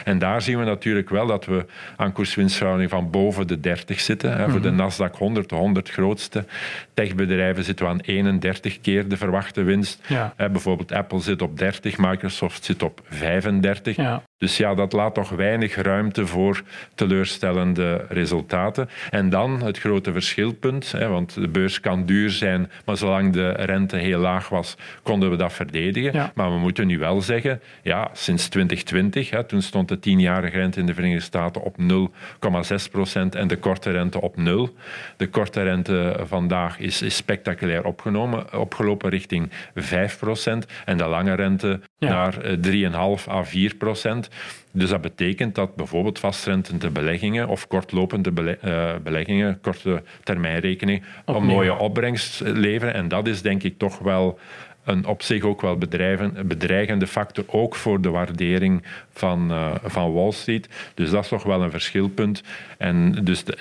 en 0.04 0.18
daar 0.18 0.42
zien 0.42 0.58
we 0.58 0.64
natuurlijk 0.64 1.08
wel 1.08 1.26
dat 1.26 1.44
we 1.44 1.66
aan 1.96 2.12
koerswinstverhoudingen 2.12 2.90
van 2.90 3.10
boven 3.10 3.46
de 3.46 3.60
30 3.60 4.00
zitten. 4.00 4.30
Mm 4.30 4.37
-hmm. 4.37 4.50
Voor 4.50 4.60
de 4.60 4.70
Nasdaq 4.70 5.18
100, 5.18 5.48
de 5.48 5.54
100 5.54 5.90
grootste 5.90 6.44
techbedrijven, 6.94 7.64
zitten 7.64 7.84
we 7.84 7.90
aan 7.90 8.00
31 8.00 8.80
keer 8.80 9.08
de 9.08 9.16
verwachte 9.16 9.62
winst. 9.62 10.04
Ja. 10.06 10.34
Bijvoorbeeld 10.37 10.92
Apple 10.92 11.20
zit 11.20 11.42
op 11.42 11.58
30, 11.58 11.98
Microsoft 11.98 12.64
zit 12.64 12.82
op 12.82 13.00
35. 13.08 13.96
Ja. 13.96 14.22
Dus 14.38 14.56
ja, 14.56 14.75
dat 14.75 14.92
laat 14.92 15.14
toch 15.14 15.30
weinig 15.30 15.75
ruimte 15.75 16.26
voor 16.26 16.62
teleurstellende 16.94 18.04
resultaten. 18.08 18.88
En 19.10 19.30
dan 19.30 19.62
het 19.62 19.78
grote 19.78 20.08
verschilpunt, 20.12 20.93
hè, 20.93 21.09
want 21.09 21.35
de 21.35 21.49
beurs 21.49 21.81
kan 21.81 22.07
duur 22.07 22.31
zijn, 22.31 22.71
maar 22.85 22.97
zolang 22.97 23.33
de 23.33 23.49
rente 23.49 23.97
heel 23.97 24.19
laag 24.19 24.49
was, 24.49 24.77
konden 25.03 25.31
we 25.31 25.37
dat 25.37 25.53
verdedigen. 25.53 26.12
Ja. 26.12 26.33
Maar 26.35 26.50
we 26.53 26.59
moeten 26.59 26.87
nu 26.87 26.99
wel 26.99 27.21
zeggen, 27.21 27.61
ja, 27.83 28.11
sinds 28.12 28.49
2020, 28.49 29.31
hè, 29.31 29.45
toen 29.45 29.62
stond 29.62 29.88
de 29.88 29.99
tienjarige 29.99 30.59
rente 30.59 30.81
in 30.81 30.87
de 30.87 30.95
Verenigde 30.95 31.25
Staten 31.25 31.62
op 31.62 31.77
0,6 31.79 32.91
procent 32.91 33.35
en 33.35 33.49
de 33.49 33.57
korte 33.57 33.91
rente 33.91 34.21
op 34.21 34.37
0. 34.37 34.75
De 35.17 35.29
korte 35.29 35.62
rente 35.62 36.17
vandaag 36.25 36.79
is, 36.79 37.03
is 37.03 37.17
spectaculair 37.17 37.85
opgenomen, 37.85 38.59
opgelopen 38.59 39.11
richting 39.11 39.50
5 39.75 40.19
procent 40.19 40.67
en 40.85 40.97
de 40.97 41.07
lange 41.07 41.35
rente 41.35 41.81
Ja. 41.99 42.09
naar 42.09 42.35
3,5 42.61 43.29
à 43.29 43.43
4 43.45 43.75
procent. 43.75 44.29
Dus 44.72 44.90
dat 44.90 45.00
betekent 45.00 45.54
dat 45.54 45.75
bijvoorbeeld 45.75 46.18
vastrentende 46.18 46.90
beleggingen 46.90 47.48
of 47.48 47.66
kortlopende 47.66 48.30
bele 48.30 48.58
uh, 48.64 48.94
beleggingen, 49.02 49.60
korte 49.60 50.02
termijnrekening, 50.25 51.02
een 51.25 51.44
mooie 51.44 51.78
opbrengst 51.78 52.40
leveren. 52.40 52.94
En 52.94 53.08
dat 53.08 53.26
is 53.26 53.42
denk 53.42 53.62
ik 53.62 53.78
toch 53.78 53.98
wel 53.98 54.38
een 54.88 55.06
op 55.06 55.22
zich 55.22 55.42
ook 55.42 55.60
wel 55.60 55.78
bedreigende 56.44 57.06
factor, 57.06 57.44
ook 57.46 57.75
voor 57.75 58.00
de 58.00 58.10
waardering 58.10 58.82
van, 59.10 59.50
uh, 59.50 59.75
van 59.84 60.12
Wall 60.12 60.30
Street. 60.30 60.68
Dus 60.94 61.10
dat 61.10 61.22
is 61.22 61.28
toch 61.28 61.42
wel 61.42 61.62
een 61.62 61.70
verschilpunt. 61.70 62.42
En 62.78 63.25
dus 63.25 63.42
ik 63.42 63.60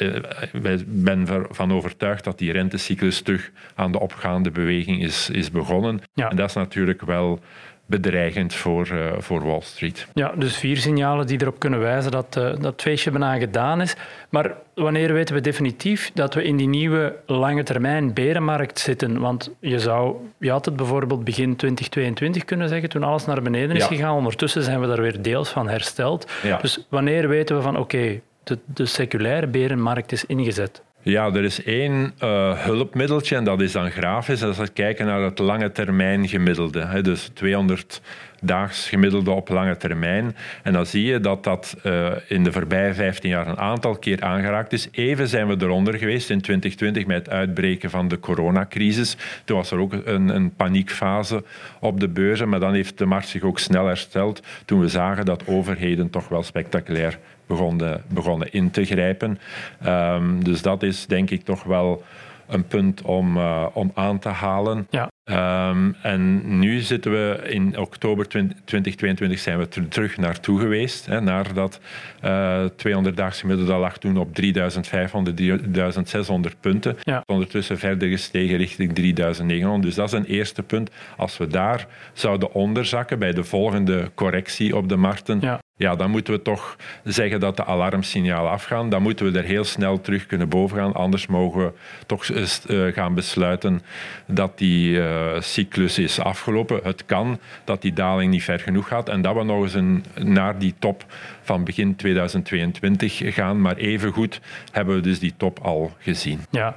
uh, 0.63 0.77
ben 0.85 1.27
ervan 1.27 1.73
overtuigd 1.73 2.23
dat 2.23 2.37
die 2.37 2.51
rentecyclus 2.51 3.21
terug 3.21 3.51
aan 3.75 3.91
de 3.91 3.99
opgaande 3.99 4.51
beweging 4.51 5.03
is, 5.03 5.29
is 5.29 5.51
begonnen. 5.51 6.01
Ja. 6.13 6.29
En 6.29 6.35
dat 6.35 6.49
is 6.49 6.55
natuurlijk 6.55 7.01
wel 7.01 7.39
bedreigend 7.87 8.53
voor, 8.53 8.89
uh, 8.93 9.05
voor 9.17 9.45
Wall 9.45 9.61
Street. 9.61 10.07
Ja, 10.13 10.31
dus 10.35 10.57
vier 10.57 10.77
signalen 10.77 11.27
die 11.27 11.41
erop 11.41 11.59
kunnen 11.59 11.79
wijzen 11.79 12.11
dat 12.11 12.35
uh, 12.37 12.51
dat 12.59 12.81
feestje 12.81 13.11
bijna 13.11 13.37
gedaan 13.37 13.81
is. 13.81 13.95
Maar 14.29 14.53
wanneer 14.73 15.13
weten 15.13 15.35
we 15.35 15.41
definitief 15.41 16.11
dat 16.13 16.33
we 16.33 16.43
in 16.43 16.57
die 16.57 16.67
nieuwe 16.67 17.15
lange 17.25 17.63
termijn 17.63 18.13
berenmarkt 18.13 18.79
zitten? 18.79 19.19
Want 19.19 19.51
je 19.59 19.79
zou, 19.79 20.15
je 20.39 20.51
had 20.51 20.65
het 20.65 20.75
bijvoorbeeld 20.75 21.23
begin 21.23 21.55
2022 21.55 22.45
kunnen 22.45 22.69
zeggen, 22.69 22.89
toen 22.89 23.03
alles 23.03 23.25
naar 23.25 23.41
beneden 23.41 23.75
is 23.75 23.81
Ja. 23.81 23.87
gegaan. 23.87 24.15
Ondertussen 24.15 24.63
zijn 24.63 24.79
we 24.81 24.87
daar 24.87 25.01
weer 25.01 25.21
deels 25.21 25.49
van 25.49 25.69
hersteld. 25.69 26.31
Ja. 26.43 26.57
Dus 26.61 26.85
wanneer 26.89 27.27
weten 27.27 27.55
we 27.55 27.61
van, 27.61 27.77
oké, 27.77 28.19
de, 28.43 28.59
de 28.65 28.85
seculaire 28.85 29.47
berenmarkt 29.47 30.11
is 30.11 30.25
ingezet? 30.25 30.81
Ja, 31.07 31.33
er 31.33 31.43
is 31.43 31.63
één 31.63 32.13
uh, 32.23 32.63
hulpmiddeltje 32.63 33.35
en 33.35 33.43
dat 33.43 33.61
is 33.61 33.71
dan 33.71 33.91
grafisch. 33.91 34.39
Dat 34.39 34.57
het 34.57 34.73
kijken 34.73 35.05
naar 35.05 35.21
het 35.21 35.39
lange 35.39 35.71
termijn 35.71 36.27
gemiddelde. 36.27 36.85
Hè. 36.85 37.01
Dus 37.01 37.29
200 37.33 38.01
daags 38.41 38.89
gemiddelde 38.89 39.31
op 39.31 39.49
lange 39.49 39.77
termijn. 39.77 40.35
En 40.63 40.73
dan 40.73 40.85
zie 40.85 41.05
je 41.05 41.19
dat 41.19 41.43
dat 41.43 41.77
uh, 41.83 42.11
in 42.27 42.43
de 42.43 42.51
voorbije 42.51 42.93
15 42.93 43.29
jaar 43.29 43.47
een 43.47 43.59
aantal 43.59 43.95
keer 43.95 44.21
aangeraakt 44.21 44.73
is. 44.73 44.87
Even 44.91 45.27
zijn 45.27 45.47
we 45.47 45.55
eronder 45.59 45.97
geweest 45.97 46.29
in 46.29 46.41
2020 46.41 47.05
met 47.05 47.25
het 47.25 47.29
uitbreken 47.29 47.89
van 47.89 48.07
de 48.07 48.19
coronacrisis. 48.19 49.17
Toen 49.45 49.57
was 49.57 49.71
er 49.71 49.79
ook 49.79 49.93
een, 49.93 50.35
een 50.35 50.53
paniekfase 50.55 51.43
op 51.79 51.99
de 51.99 52.07
beurzen, 52.07 52.49
maar 52.49 52.59
dan 52.59 52.73
heeft 52.73 52.97
de 52.97 53.05
markt 53.05 53.27
zich 53.27 53.43
ook 53.43 53.59
snel 53.59 53.85
hersteld 53.85 54.41
toen 54.65 54.79
we 54.79 54.87
zagen 54.87 55.25
dat 55.25 55.47
overheden 55.47 56.09
toch 56.09 56.27
wel 56.27 56.43
spectaculair 56.43 57.19
begonnen, 57.45 58.03
begonnen 58.07 58.51
in 58.51 58.71
te 58.71 58.85
grijpen. 58.85 59.39
Um, 59.85 60.43
dus 60.43 60.61
dat 60.61 60.83
is 60.83 61.05
denk 61.05 61.29
ik 61.29 61.43
toch 61.43 61.63
wel 61.63 62.03
een 62.47 62.67
punt 62.67 63.01
om, 63.01 63.37
uh, 63.37 63.65
om 63.73 63.91
aan 63.93 64.19
te 64.19 64.29
halen. 64.29 64.87
Ja. 64.89 65.09
Um, 65.29 65.95
en 66.01 66.41
nu 66.59 66.79
zitten 66.79 67.11
we 67.11 67.41
in 67.49 67.77
oktober 67.77 68.27
20, 68.27 68.57
2022 68.65 69.39
zijn 69.39 69.57
we 69.57 69.67
ter, 69.67 69.87
terug 69.87 70.17
naartoe 70.17 70.59
geweest. 70.59 71.05
Hè, 71.05 71.21
naar 71.21 71.53
dat 71.53 71.79
uh, 72.23 72.65
200-daags 72.65 73.39
gemiddelde 73.39 73.73
lag 73.73 73.97
toen 73.97 74.17
op 74.17 74.35
3500, 74.35 75.37
3600 75.37 76.59
punten. 76.59 76.97
Ja. 77.03 77.23
Ondertussen 77.25 77.77
verder 77.77 78.09
gestegen 78.09 78.57
richting 78.57 78.93
3900. 78.93 79.83
Dus 79.83 79.95
dat 79.95 80.13
is 80.13 80.19
een 80.19 80.25
eerste 80.25 80.63
punt. 80.63 80.89
Als 81.17 81.37
we 81.37 81.47
daar 81.47 81.87
zouden 82.13 82.53
onderzakken 82.53 83.19
bij 83.19 83.31
de 83.31 83.43
volgende 83.43 84.11
correctie 84.15 84.75
op 84.75 84.89
de 84.89 84.95
markten, 84.95 85.37
Ja. 85.41 85.59
Ja, 85.77 85.95
dan 85.95 86.11
moeten 86.11 86.33
we 86.33 86.41
toch 86.41 86.75
zeggen 87.03 87.39
dat 87.39 87.57
de 87.57 87.65
alarmsignalen 87.65 88.51
afgaan. 88.51 88.89
Dan 88.89 89.01
moeten 89.01 89.31
we 89.31 89.37
er 89.37 89.45
heel 89.45 89.63
snel 89.63 90.01
terug 90.01 90.25
kunnen 90.25 90.49
boven 90.49 90.77
gaan. 90.77 90.93
Anders 90.93 91.27
mogen 91.27 91.65
we 91.65 91.71
toch 92.05 92.29
uh, 92.29 92.93
gaan 92.93 93.13
besluiten 93.13 93.81
dat 94.25 94.57
die 94.57 94.97
uh, 94.97 95.39
cyclus 95.39 95.99
is 95.99 96.19
afgelopen. 96.19 96.79
Het 96.83 97.05
kan 97.05 97.39
dat 97.63 97.81
die 97.81 97.93
daling 97.93 98.31
niet 98.31 98.43
ver 98.43 98.59
genoeg 98.59 98.87
gaat 98.87 99.09
en 99.09 99.21
dat 99.21 99.35
we 99.35 99.43
nog 99.43 99.63
eens 99.63 99.73
een, 99.73 100.05
naar 100.23 100.59
die 100.59 100.73
top 100.79 101.05
van 101.41 101.63
begin 101.63 101.95
2022 101.95 103.33
gaan. 103.33 103.61
Maar 103.61 103.75
evengoed 103.75 104.41
hebben 104.71 104.95
we 104.95 105.01
dus 105.01 105.19
die 105.19 105.33
top 105.37 105.59
al 105.59 105.91
gezien. 105.99 106.39
Ja. 106.49 106.75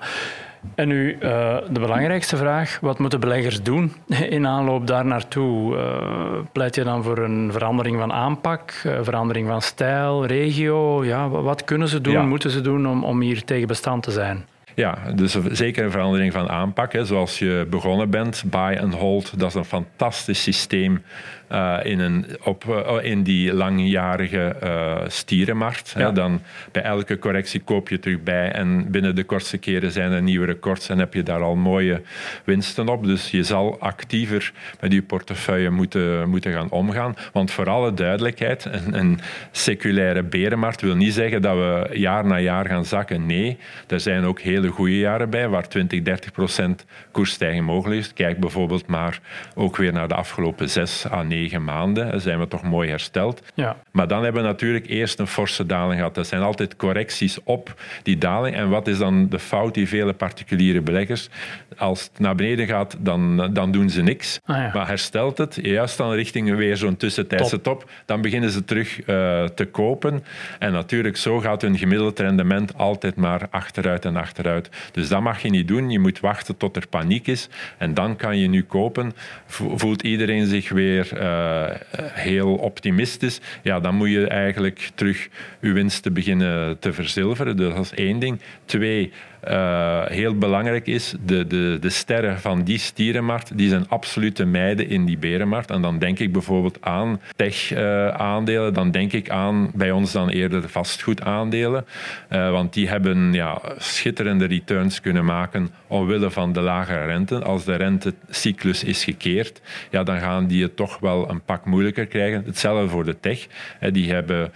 En 0.75 0.89
nu 0.89 1.13
uh, 1.13 1.19
de 1.71 1.81
belangrijkste 1.81 2.37
vraag: 2.37 2.79
wat 2.81 2.99
moeten 2.99 3.21
beleggers 3.21 3.63
doen 3.63 3.93
in 4.37 4.47
aanloop 4.47 4.87
daar 4.87 5.05
naartoe? 5.05 5.77
Uh, 5.77 6.39
pleit 6.53 6.75
je 6.75 6.85
dan 6.85 7.03
voor 7.03 7.19
een 7.19 7.53
verandering 7.53 7.99
van 7.99 8.13
aanpak, 8.13 8.83
uh, 8.87 8.99
verandering 9.03 9.49
van 9.49 9.63
stijl, 9.63 10.27
regio? 10.27 11.05
Ja, 11.05 11.29
wat 11.29 11.65
kunnen 11.65 11.89
ze 11.89 12.01
doen, 12.01 12.13
ja. 12.13 12.23
moeten 12.23 12.51
ze 12.51 12.61
doen 12.61 12.89
om, 12.89 13.05
om 13.05 13.21
hier 13.21 13.45
tegen 13.45 13.69
bestand 13.69 14.03
te 14.03 14.11
zijn? 14.11 14.47
Ja, 14.75 14.99
dus 15.15 15.37
zeker 15.51 15.85
een 15.85 15.91
verandering 15.91 16.33
van 16.33 16.49
aanpak. 16.49 16.93
Hè. 16.93 17.05
Zoals 17.05 17.39
je 17.39 17.67
begonnen 17.71 18.11
bent, 18.11 18.43
buy 18.47 18.79
and 18.81 18.95
hold, 18.95 19.39
dat 19.39 19.49
is 19.49 19.55
een 19.55 19.65
fantastisch 19.65 20.43
systeem 20.43 21.03
uh, 21.53 21.79
in, 21.83 21.99
een, 21.99 22.27
op, 22.45 22.65
uh, 22.65 22.97
in 23.03 23.23
die 23.23 23.55
langjarige 23.55 24.57
uh, 24.65 24.97
stierenmarkt. 25.07 25.95
Ja. 25.97 26.11
Dan 26.11 26.41
bij 26.73 26.83
elke 26.83 27.19
correctie 27.19 27.61
koop 27.61 27.89
je 27.89 27.99
terug 27.99 28.23
bij 28.23 28.53
en 28.53 28.91
binnen 28.91 29.15
de 29.15 29.25
kortste 29.25 29.59
keren 29.59 29.91
zijn 29.91 30.13
er 30.13 30.23
nieuwe 30.23 30.47
records 30.47 30.89
en 30.89 30.99
heb 30.99 31.15
je 31.15 31.23
daar 31.23 31.43
al 31.43 31.55
mooie 31.57 32.03
winsten 32.45 32.89
op. 32.89 33.05
Dus 33.05 33.31
je 33.31 33.43
zal 33.43 33.81
actiever 33.81 34.53
met 34.81 34.93
je 34.93 35.03
portefeuille 35.03 35.71
moeten, 35.71 36.29
moeten 36.29 36.53
gaan 36.53 36.71
omgaan. 36.71 37.17
Want 37.33 37.51
voor 37.51 37.69
alle 37.69 37.95
duidelijkheid, 37.95 38.65
een, 38.65 38.99
een 38.99 39.21
seculaire 39.51 40.23
berenmarkt 40.23 40.81
wil 40.81 40.97
niet 40.97 41.15
zeggen 41.15 41.43
dat 41.43 41.57
we 41.57 41.99
jaar 41.99 42.27
na 42.27 42.39
jaar 42.39 42.67
gaan 42.67 42.85
zakken. 42.85 43.27
Nee, 43.27 43.59
er 43.87 44.01
zijn 44.01 44.25
ook 44.25 44.41
hele 44.41 44.70
goede 44.71 44.99
jaren 44.99 45.31
bij 45.31 45.49
waar 45.49 45.69
20, 45.69 46.03
30 46.03 46.33
procent 46.33 46.85
koersstijging 47.11 47.67
mogelijk 47.67 48.01
is. 48.01 48.13
Kijk 48.13 48.39
bijvoorbeeld 48.39 48.87
maar 48.87 49.21
ook 49.55 49.77
weer 49.77 49.93
naar 49.93 50.09
de 50.09 50.15
afgelopen 50.15 50.71
zes 50.71 51.11
à 51.11 51.23
negen 51.23 51.65
maanden 51.65 52.21
zijn 52.21 52.39
we 52.39 52.49
toch 52.49 52.63
mooi 52.63 52.89
hersteld. 52.89 53.43
Ja. 53.55 53.77
Maar 53.91 54.09
dan 54.09 54.23
hebben 54.25 54.43
we 54.43 54.49
natuurlijk 54.49 54.87
eerst 54.87 55.19
een 55.19 55.27
forse 55.27 55.67
daling 55.67 55.97
gehad. 55.97 56.15
Dat 56.15 56.27
zijn 56.27 56.43
altijd 56.43 56.77
correcties 56.77 57.39
op 57.45 57.75
die 58.03 58.19
daling. 58.19 58.57
En 58.57 58.69
wat 58.69 58.87
is 58.87 58.99
dan 58.99 59.29
de 59.29 59.39
fout 59.39 59.75
die 59.75 59.89
vele 59.89 60.13
particuliere 60.13 60.81
beleggers? 60.81 61.29
Als 61.77 62.03
het 62.03 62.19
naar 62.19 62.35
beneden 62.35 62.67
gaat, 62.67 62.97
dan, 62.99 63.51
dan 63.53 63.71
doen 63.73 63.91
ze 63.91 64.03
niks. 64.03 64.41
Ah, 64.45 64.57
ja. 64.57 64.71
Maar 64.75 64.87
herstelt 64.87 65.39
het, 65.39 65.59
juist 65.63 65.97
dan 65.97 66.13
richting 66.13 66.57
weer 66.57 66.77
zo'n 66.77 66.97
tussentijdse 66.97 67.61
top. 67.61 67.81
top, 67.81 67.91
dan 68.07 68.21
beginnen 68.21 68.51
ze 68.51 68.65
terug 68.65 68.99
uh, 68.99 69.05
te 69.45 69.65
kopen. 69.71 70.25
En 70.59 70.73
natuurlijk, 70.73 71.17
zo 71.17 71.39
gaat 71.39 71.63
hun 71.63 71.79
gemiddeld 71.79 72.19
rendement 72.19 72.77
altijd 72.77 73.17
maar 73.17 73.47
achteruit 73.51 74.05
en 74.05 74.17
achteruit. 74.17 74.50
Dus 74.93 75.09
dat 75.09 75.21
mag 75.21 75.43
je 75.43 75.51
niet 75.51 75.69
doen. 75.69 75.91
Je 75.91 75.99
moet 75.99 76.21
wachten 76.21 76.57
tot 76.57 76.77
er 76.77 76.87
paniek 76.87 77.27
is. 77.27 77.49
En 77.79 77.95
dan 77.95 78.17
kan 78.17 78.39
je 78.39 78.49
nu 78.49 78.63
kopen. 78.63 79.13
Voelt 79.47 80.03
iedereen 80.03 80.47
zich 80.47 80.69
weer 80.69 81.09
uh, 81.15 81.65
heel 82.13 82.55
optimistisch, 82.55 83.41
ja, 83.63 83.81
dan 83.81 83.95
moet 83.95 84.11
je 84.11 84.27
eigenlijk 84.27 84.91
terug 84.95 85.29
je 85.61 85.73
winsten 85.73 86.13
beginnen 86.13 86.79
te 86.79 86.93
verzilveren. 86.93 87.57
Dus 87.57 87.75
dat 87.75 87.85
is 87.85 87.95
één 87.95 88.19
ding. 88.19 88.41
Twee, 88.65 89.13
uh, 89.49 90.05
heel 90.07 90.39
belangrijk 90.39 90.87
is, 90.87 91.15
de, 91.25 91.47
de, 91.47 91.77
de 91.81 91.91
sterren 91.91 92.41
van 92.41 92.63
die 92.63 92.79
stierenmarkt, 92.79 93.59
die 93.59 93.69
zijn 93.69 93.89
absoluut 93.89 94.35
te 94.35 94.45
mijden 94.45 94.89
in 94.89 95.05
die 95.05 95.19
berenmarkt. 95.19 95.71
En 95.71 95.83
dan 95.83 95.99
denk 95.99 96.19
ik 96.19 96.33
bijvoorbeeld 96.33 96.79
aan 96.81 97.21
tech-aandelen, 97.37 98.75
dan 98.75 98.91
denk 98.91 99.13
ik 99.13 99.31
aan 99.31 99.71
bij 99.75 99.91
ons 99.91 100.13
dan 100.13 100.29
eerder 100.29 100.69
vastgoedaandelen. 100.69 101.87
Uh, 102.31 102.51
want 102.51 102.73
die 102.73 102.89
hebben 102.89 103.33
ja, 103.33 103.61
schitterende 103.79 104.45
returns 104.45 105.01
kunnen 105.01 105.25
maken 105.25 105.71
omwille 105.87 106.31
van 106.31 106.53
de 106.53 106.61
lagere 106.61 107.07
rente. 107.07 107.43
Als 107.43 107.65
de 107.65 107.75
rentecyclus 107.75 108.85
is 108.85 109.05
gekeerd, 109.05 109.61
ja, 109.91 110.03
dan 110.03 110.19
gaan 110.19 110.47
die 110.47 110.63
het 110.63 110.77
toch 110.77 110.99
wel 110.99 111.31
een 111.31 111.43
pak 111.43 111.65
moeilijker 111.65 112.07
krijgen. 112.07 112.43
Hetzelfde 112.47 112.89
voor 112.89 113.05
de 113.05 113.21
tech. 113.21 113.47
Die 113.91 114.13
hebben 114.13 114.53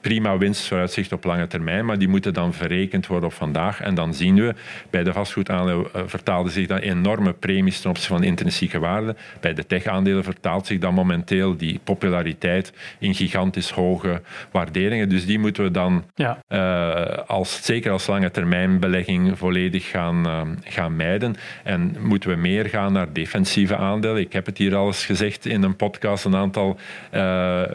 prima 0.00 0.38
winstvooruitzicht 0.38 1.12
op 1.12 1.24
lange 1.24 1.46
termijn, 1.46 1.84
maar 1.84 1.98
die 1.98 2.08
moeten 2.08 2.34
dan 2.34 2.54
verrekend 2.54 3.06
worden 3.06 3.28
op 3.28 3.34
vandaag. 3.34 3.80
En 3.80 3.94
dan 3.94 4.14
zien 4.14 4.34
we, 4.34 4.54
bij 4.90 5.04
de 5.04 5.12
vastgoedaandelen 5.12 5.86
uh, 5.96 6.02
vertaalde 6.06 6.50
zich 6.50 6.66
dat 6.66 6.80
enorme 6.80 7.32
premies 7.32 7.80
ten 7.80 7.90
opzichte 7.90 8.12
van 8.12 8.22
de 8.22 8.26
intrinsieke 8.26 8.78
waarde. 8.78 9.16
Bij 9.40 9.54
de 9.54 9.66
tech-aandelen 9.66 10.24
vertaalt 10.24 10.66
zich 10.66 10.78
dan 10.78 10.94
momenteel 10.94 11.56
die 11.56 11.80
populariteit 11.84 12.72
in 12.98 13.14
gigantisch 13.14 13.70
hoge 13.70 14.22
waarderingen. 14.50 15.08
Dus 15.08 15.26
die 15.26 15.38
moeten 15.38 15.62
we 15.62 15.70
dan, 15.70 16.04
ja. 16.14 16.38
uh, 16.48 17.18
als, 17.26 17.64
zeker 17.64 17.92
als 17.92 18.06
lange 18.06 18.30
termijn 18.30 18.78
belegging, 18.78 19.38
volledig 19.38 19.90
gaan, 19.90 20.26
uh, 20.26 20.40
gaan 20.64 20.96
mijden. 20.96 21.36
En 21.64 21.96
moeten 22.00 22.30
we 22.30 22.36
meer 22.36 22.66
gaan 22.66 22.92
naar 22.92 23.12
defensieve 23.12 23.76
aandelen. 23.76 24.20
Ik 24.20 24.32
heb 24.32 24.46
het 24.46 24.58
hier 24.58 24.74
al 24.74 24.86
eens 24.86 25.06
gezegd 25.06 25.46
in 25.46 25.62
een 25.62 25.76
podcast 25.76 26.24
een 26.24 26.36
aantal 26.36 26.78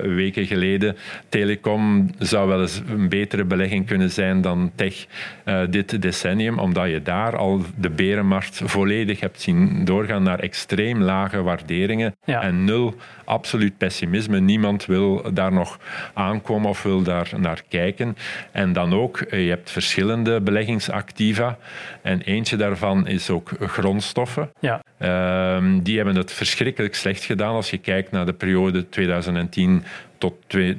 weken 0.02 0.46
geleden. 0.46 0.98
Telecom 1.30 2.03
zou 2.20 2.48
wel 2.48 2.62
eens 2.62 2.82
een 2.88 3.10
betere 3.10 3.44
belegging 3.44 3.88
kunnen 3.88 4.12
zijn 4.12 4.42
dan 4.42 4.72
tech 4.76 5.06
uh, 5.46 5.62
dit 5.70 6.02
decennium, 6.02 6.60
omdat 6.60 6.90
je 6.90 7.02
daar 7.02 7.38
al 7.38 7.62
de 7.76 7.90
berenmarkt 7.90 8.62
volledig 8.64 9.20
hebt 9.20 9.42
zien 9.42 9.86
doorgaan 9.86 10.24
naar 10.24 10.40
extreem 10.40 11.02
lage 11.02 11.42
waarderingen 11.42 12.16
ja. 12.26 12.42
en 12.42 12.66
nul 12.66 12.96
absoluut 13.26 13.78
pessimisme. 13.78 14.40
Niemand 14.40 14.86
wil 14.86 15.34
daar 15.34 15.54
nog 15.54 15.80
aankomen 16.14 16.70
of 16.70 16.84
wil 16.84 17.02
daar 17.02 17.30
naar 17.38 17.62
kijken. 17.68 18.18
En 18.52 18.74
dan 18.74 18.94
ook, 18.94 19.18
eh, 19.18 19.44
je 19.44 19.50
hebt 19.50 19.72
verschillende 19.72 20.42
beleggingsactiva 20.42 21.58
en 22.02 22.22
eentje 22.22 22.56
daarvan 22.56 23.08
is 23.08 23.30
ook 23.30 23.52
grondstoffen. 23.60 24.52
Ja. 24.60 24.82
Uh, 25.02 25.64
die 25.82 25.96
hebben 25.96 26.16
het 26.16 26.32
verschrikkelijk 26.32 26.96
slecht 26.96 27.24
gedaan 27.24 27.54
als 27.54 27.70
je 27.70 27.78
kijkt 27.78 28.12
naar 28.12 28.26
de 28.26 28.34
periode 28.34 28.90
2010 28.90 29.84
tot 30.24 30.34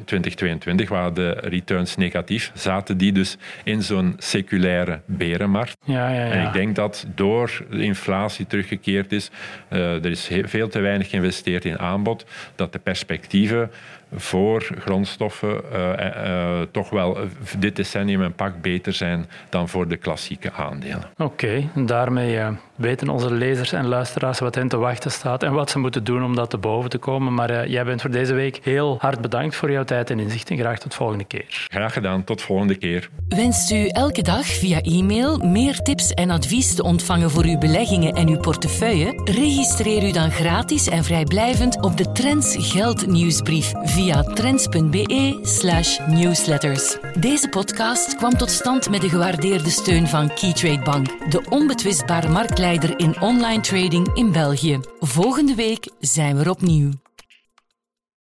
2022 0.05 0.89
waren 0.89 1.15
de 1.15 1.31
returns 1.31 1.97
negatief, 1.97 2.51
zaten 2.55 2.97
die 2.97 3.13
dus 3.13 3.37
in 3.65 3.83
zo'n 3.83 4.15
seculaire 4.19 5.01
berenmarkt. 5.07 5.77
Ja, 5.85 6.09
ja, 6.09 6.25
ja. 6.25 6.31
En 6.31 6.47
ik 6.47 6.53
denk 6.53 6.75
dat 6.75 7.07
door 7.15 7.65
de 7.71 7.83
inflatie 7.83 8.47
teruggekeerd 8.47 9.13
is, 9.13 9.31
uh, 9.71 10.05
er 10.05 10.11
is 10.11 10.31
veel 10.43 10.69
te 10.69 10.81
weinig 10.81 11.11
geïnvesteerd 11.11 11.65
in 11.65 11.79
aanbod, 11.79 12.25
dat 12.55 12.73
de 12.73 12.79
perspectieven 12.79 13.71
voor 14.17 14.69
grondstoffen 14.79 15.61
uh, 15.73 15.91
uh, 15.99 16.61
toch 16.71 16.91
wel 16.91 17.19
dit 17.59 17.77
decennium 17.77 18.21
een 18.21 18.35
pak 18.35 18.63
beter 18.63 18.93
zijn 18.93 19.27
dan 19.49 19.69
voor 19.69 19.89
de 19.89 19.97
klassieke 19.97 20.53
aandelen. 20.53 21.05
Oké, 21.17 21.23
okay, 21.23 21.69
daarmee 21.75 22.37
uh, 22.37 22.49
weten 22.75 23.09
onze 23.09 23.33
lezers 23.33 23.73
en 23.73 23.87
luisteraars 23.87 24.39
wat 24.39 24.55
hen 24.55 24.69
te 24.69 24.77
wachten 24.77 25.11
staat 25.11 25.43
en 25.43 25.53
wat 25.53 25.71
ze 25.71 25.79
moeten 25.79 26.05
doen 26.05 26.25
om 26.25 26.35
dat 26.35 26.51
te 26.51 26.59
boven 26.59 26.91
te 26.91 26.99
komen. 26.99 27.35
Maar 27.35 27.69
jij 27.69 27.85
bent 27.85 28.01
voor 28.01 28.11
deze 28.11 28.35
week 28.35 28.61
heel 28.63 28.97
hard 29.01 29.21
bedankt 29.21 29.57
voor 29.57 29.71
jouw 29.71 29.85
tijd 29.85 30.11
en 30.11 30.19
inzicht 30.19 30.51
en 30.51 30.59
graag 30.59 30.79
tot 30.79 30.95
volgende 30.95 31.25
keer. 31.25 31.67
Graag 31.69 31.93
gedaan, 31.93 32.25
tot 32.25 32.43
volgende 32.43 32.75
keer. 32.75 33.11
Wenst 33.29 33.71
u 33.71 33.87
elke 33.87 34.23
dag 34.23 34.47
via 34.47 34.81
e-mail 34.81 35.39
meer 35.39 35.79
tips 35.79 36.11
en 36.11 36.31
advies 36.31 36.75
te 36.75 36.83
ontvangen 36.83 37.31
voor 37.31 37.45
uw 37.45 37.59
beleggingen 37.59 38.13
en 38.13 38.29
uw 38.29 38.39
portefeuille? 38.39 39.21
Registreer 39.25 40.09
u 40.09 40.13
dan 40.13 40.31
gratis 40.31 40.89
en 40.89 41.05
vrijblijvend 41.05 41.83
op 41.83 41.97
de 41.97 42.13
Trends 42.13 42.57
Geld 42.59 43.07
nieuwsbrief 43.07 43.73
via 43.83 44.04
via 44.05 44.23
trends.be/slash 44.23 45.99
newsletters. 46.07 46.97
Deze 47.21 47.49
podcast 47.49 48.17
kwam 48.17 48.37
tot 48.37 48.51
stand 48.51 48.91
met 48.91 49.01
de 49.01 49.09
gewaardeerde 49.09 49.71
steun 49.71 50.09
van 50.09 50.35
Keytrade 50.35 50.83
Bank, 50.83 51.31
de 51.31 51.45
onbetwistbare 51.49 52.29
marktleider 52.29 52.99
in 52.99 53.21
online 53.21 53.61
trading 53.61 54.09
in 54.15 54.33
België. 54.33 54.81
Volgende 55.01 55.55
week 55.55 55.89
zijn 55.99 56.37
we 56.37 56.51
opnieuw. 56.51 57.04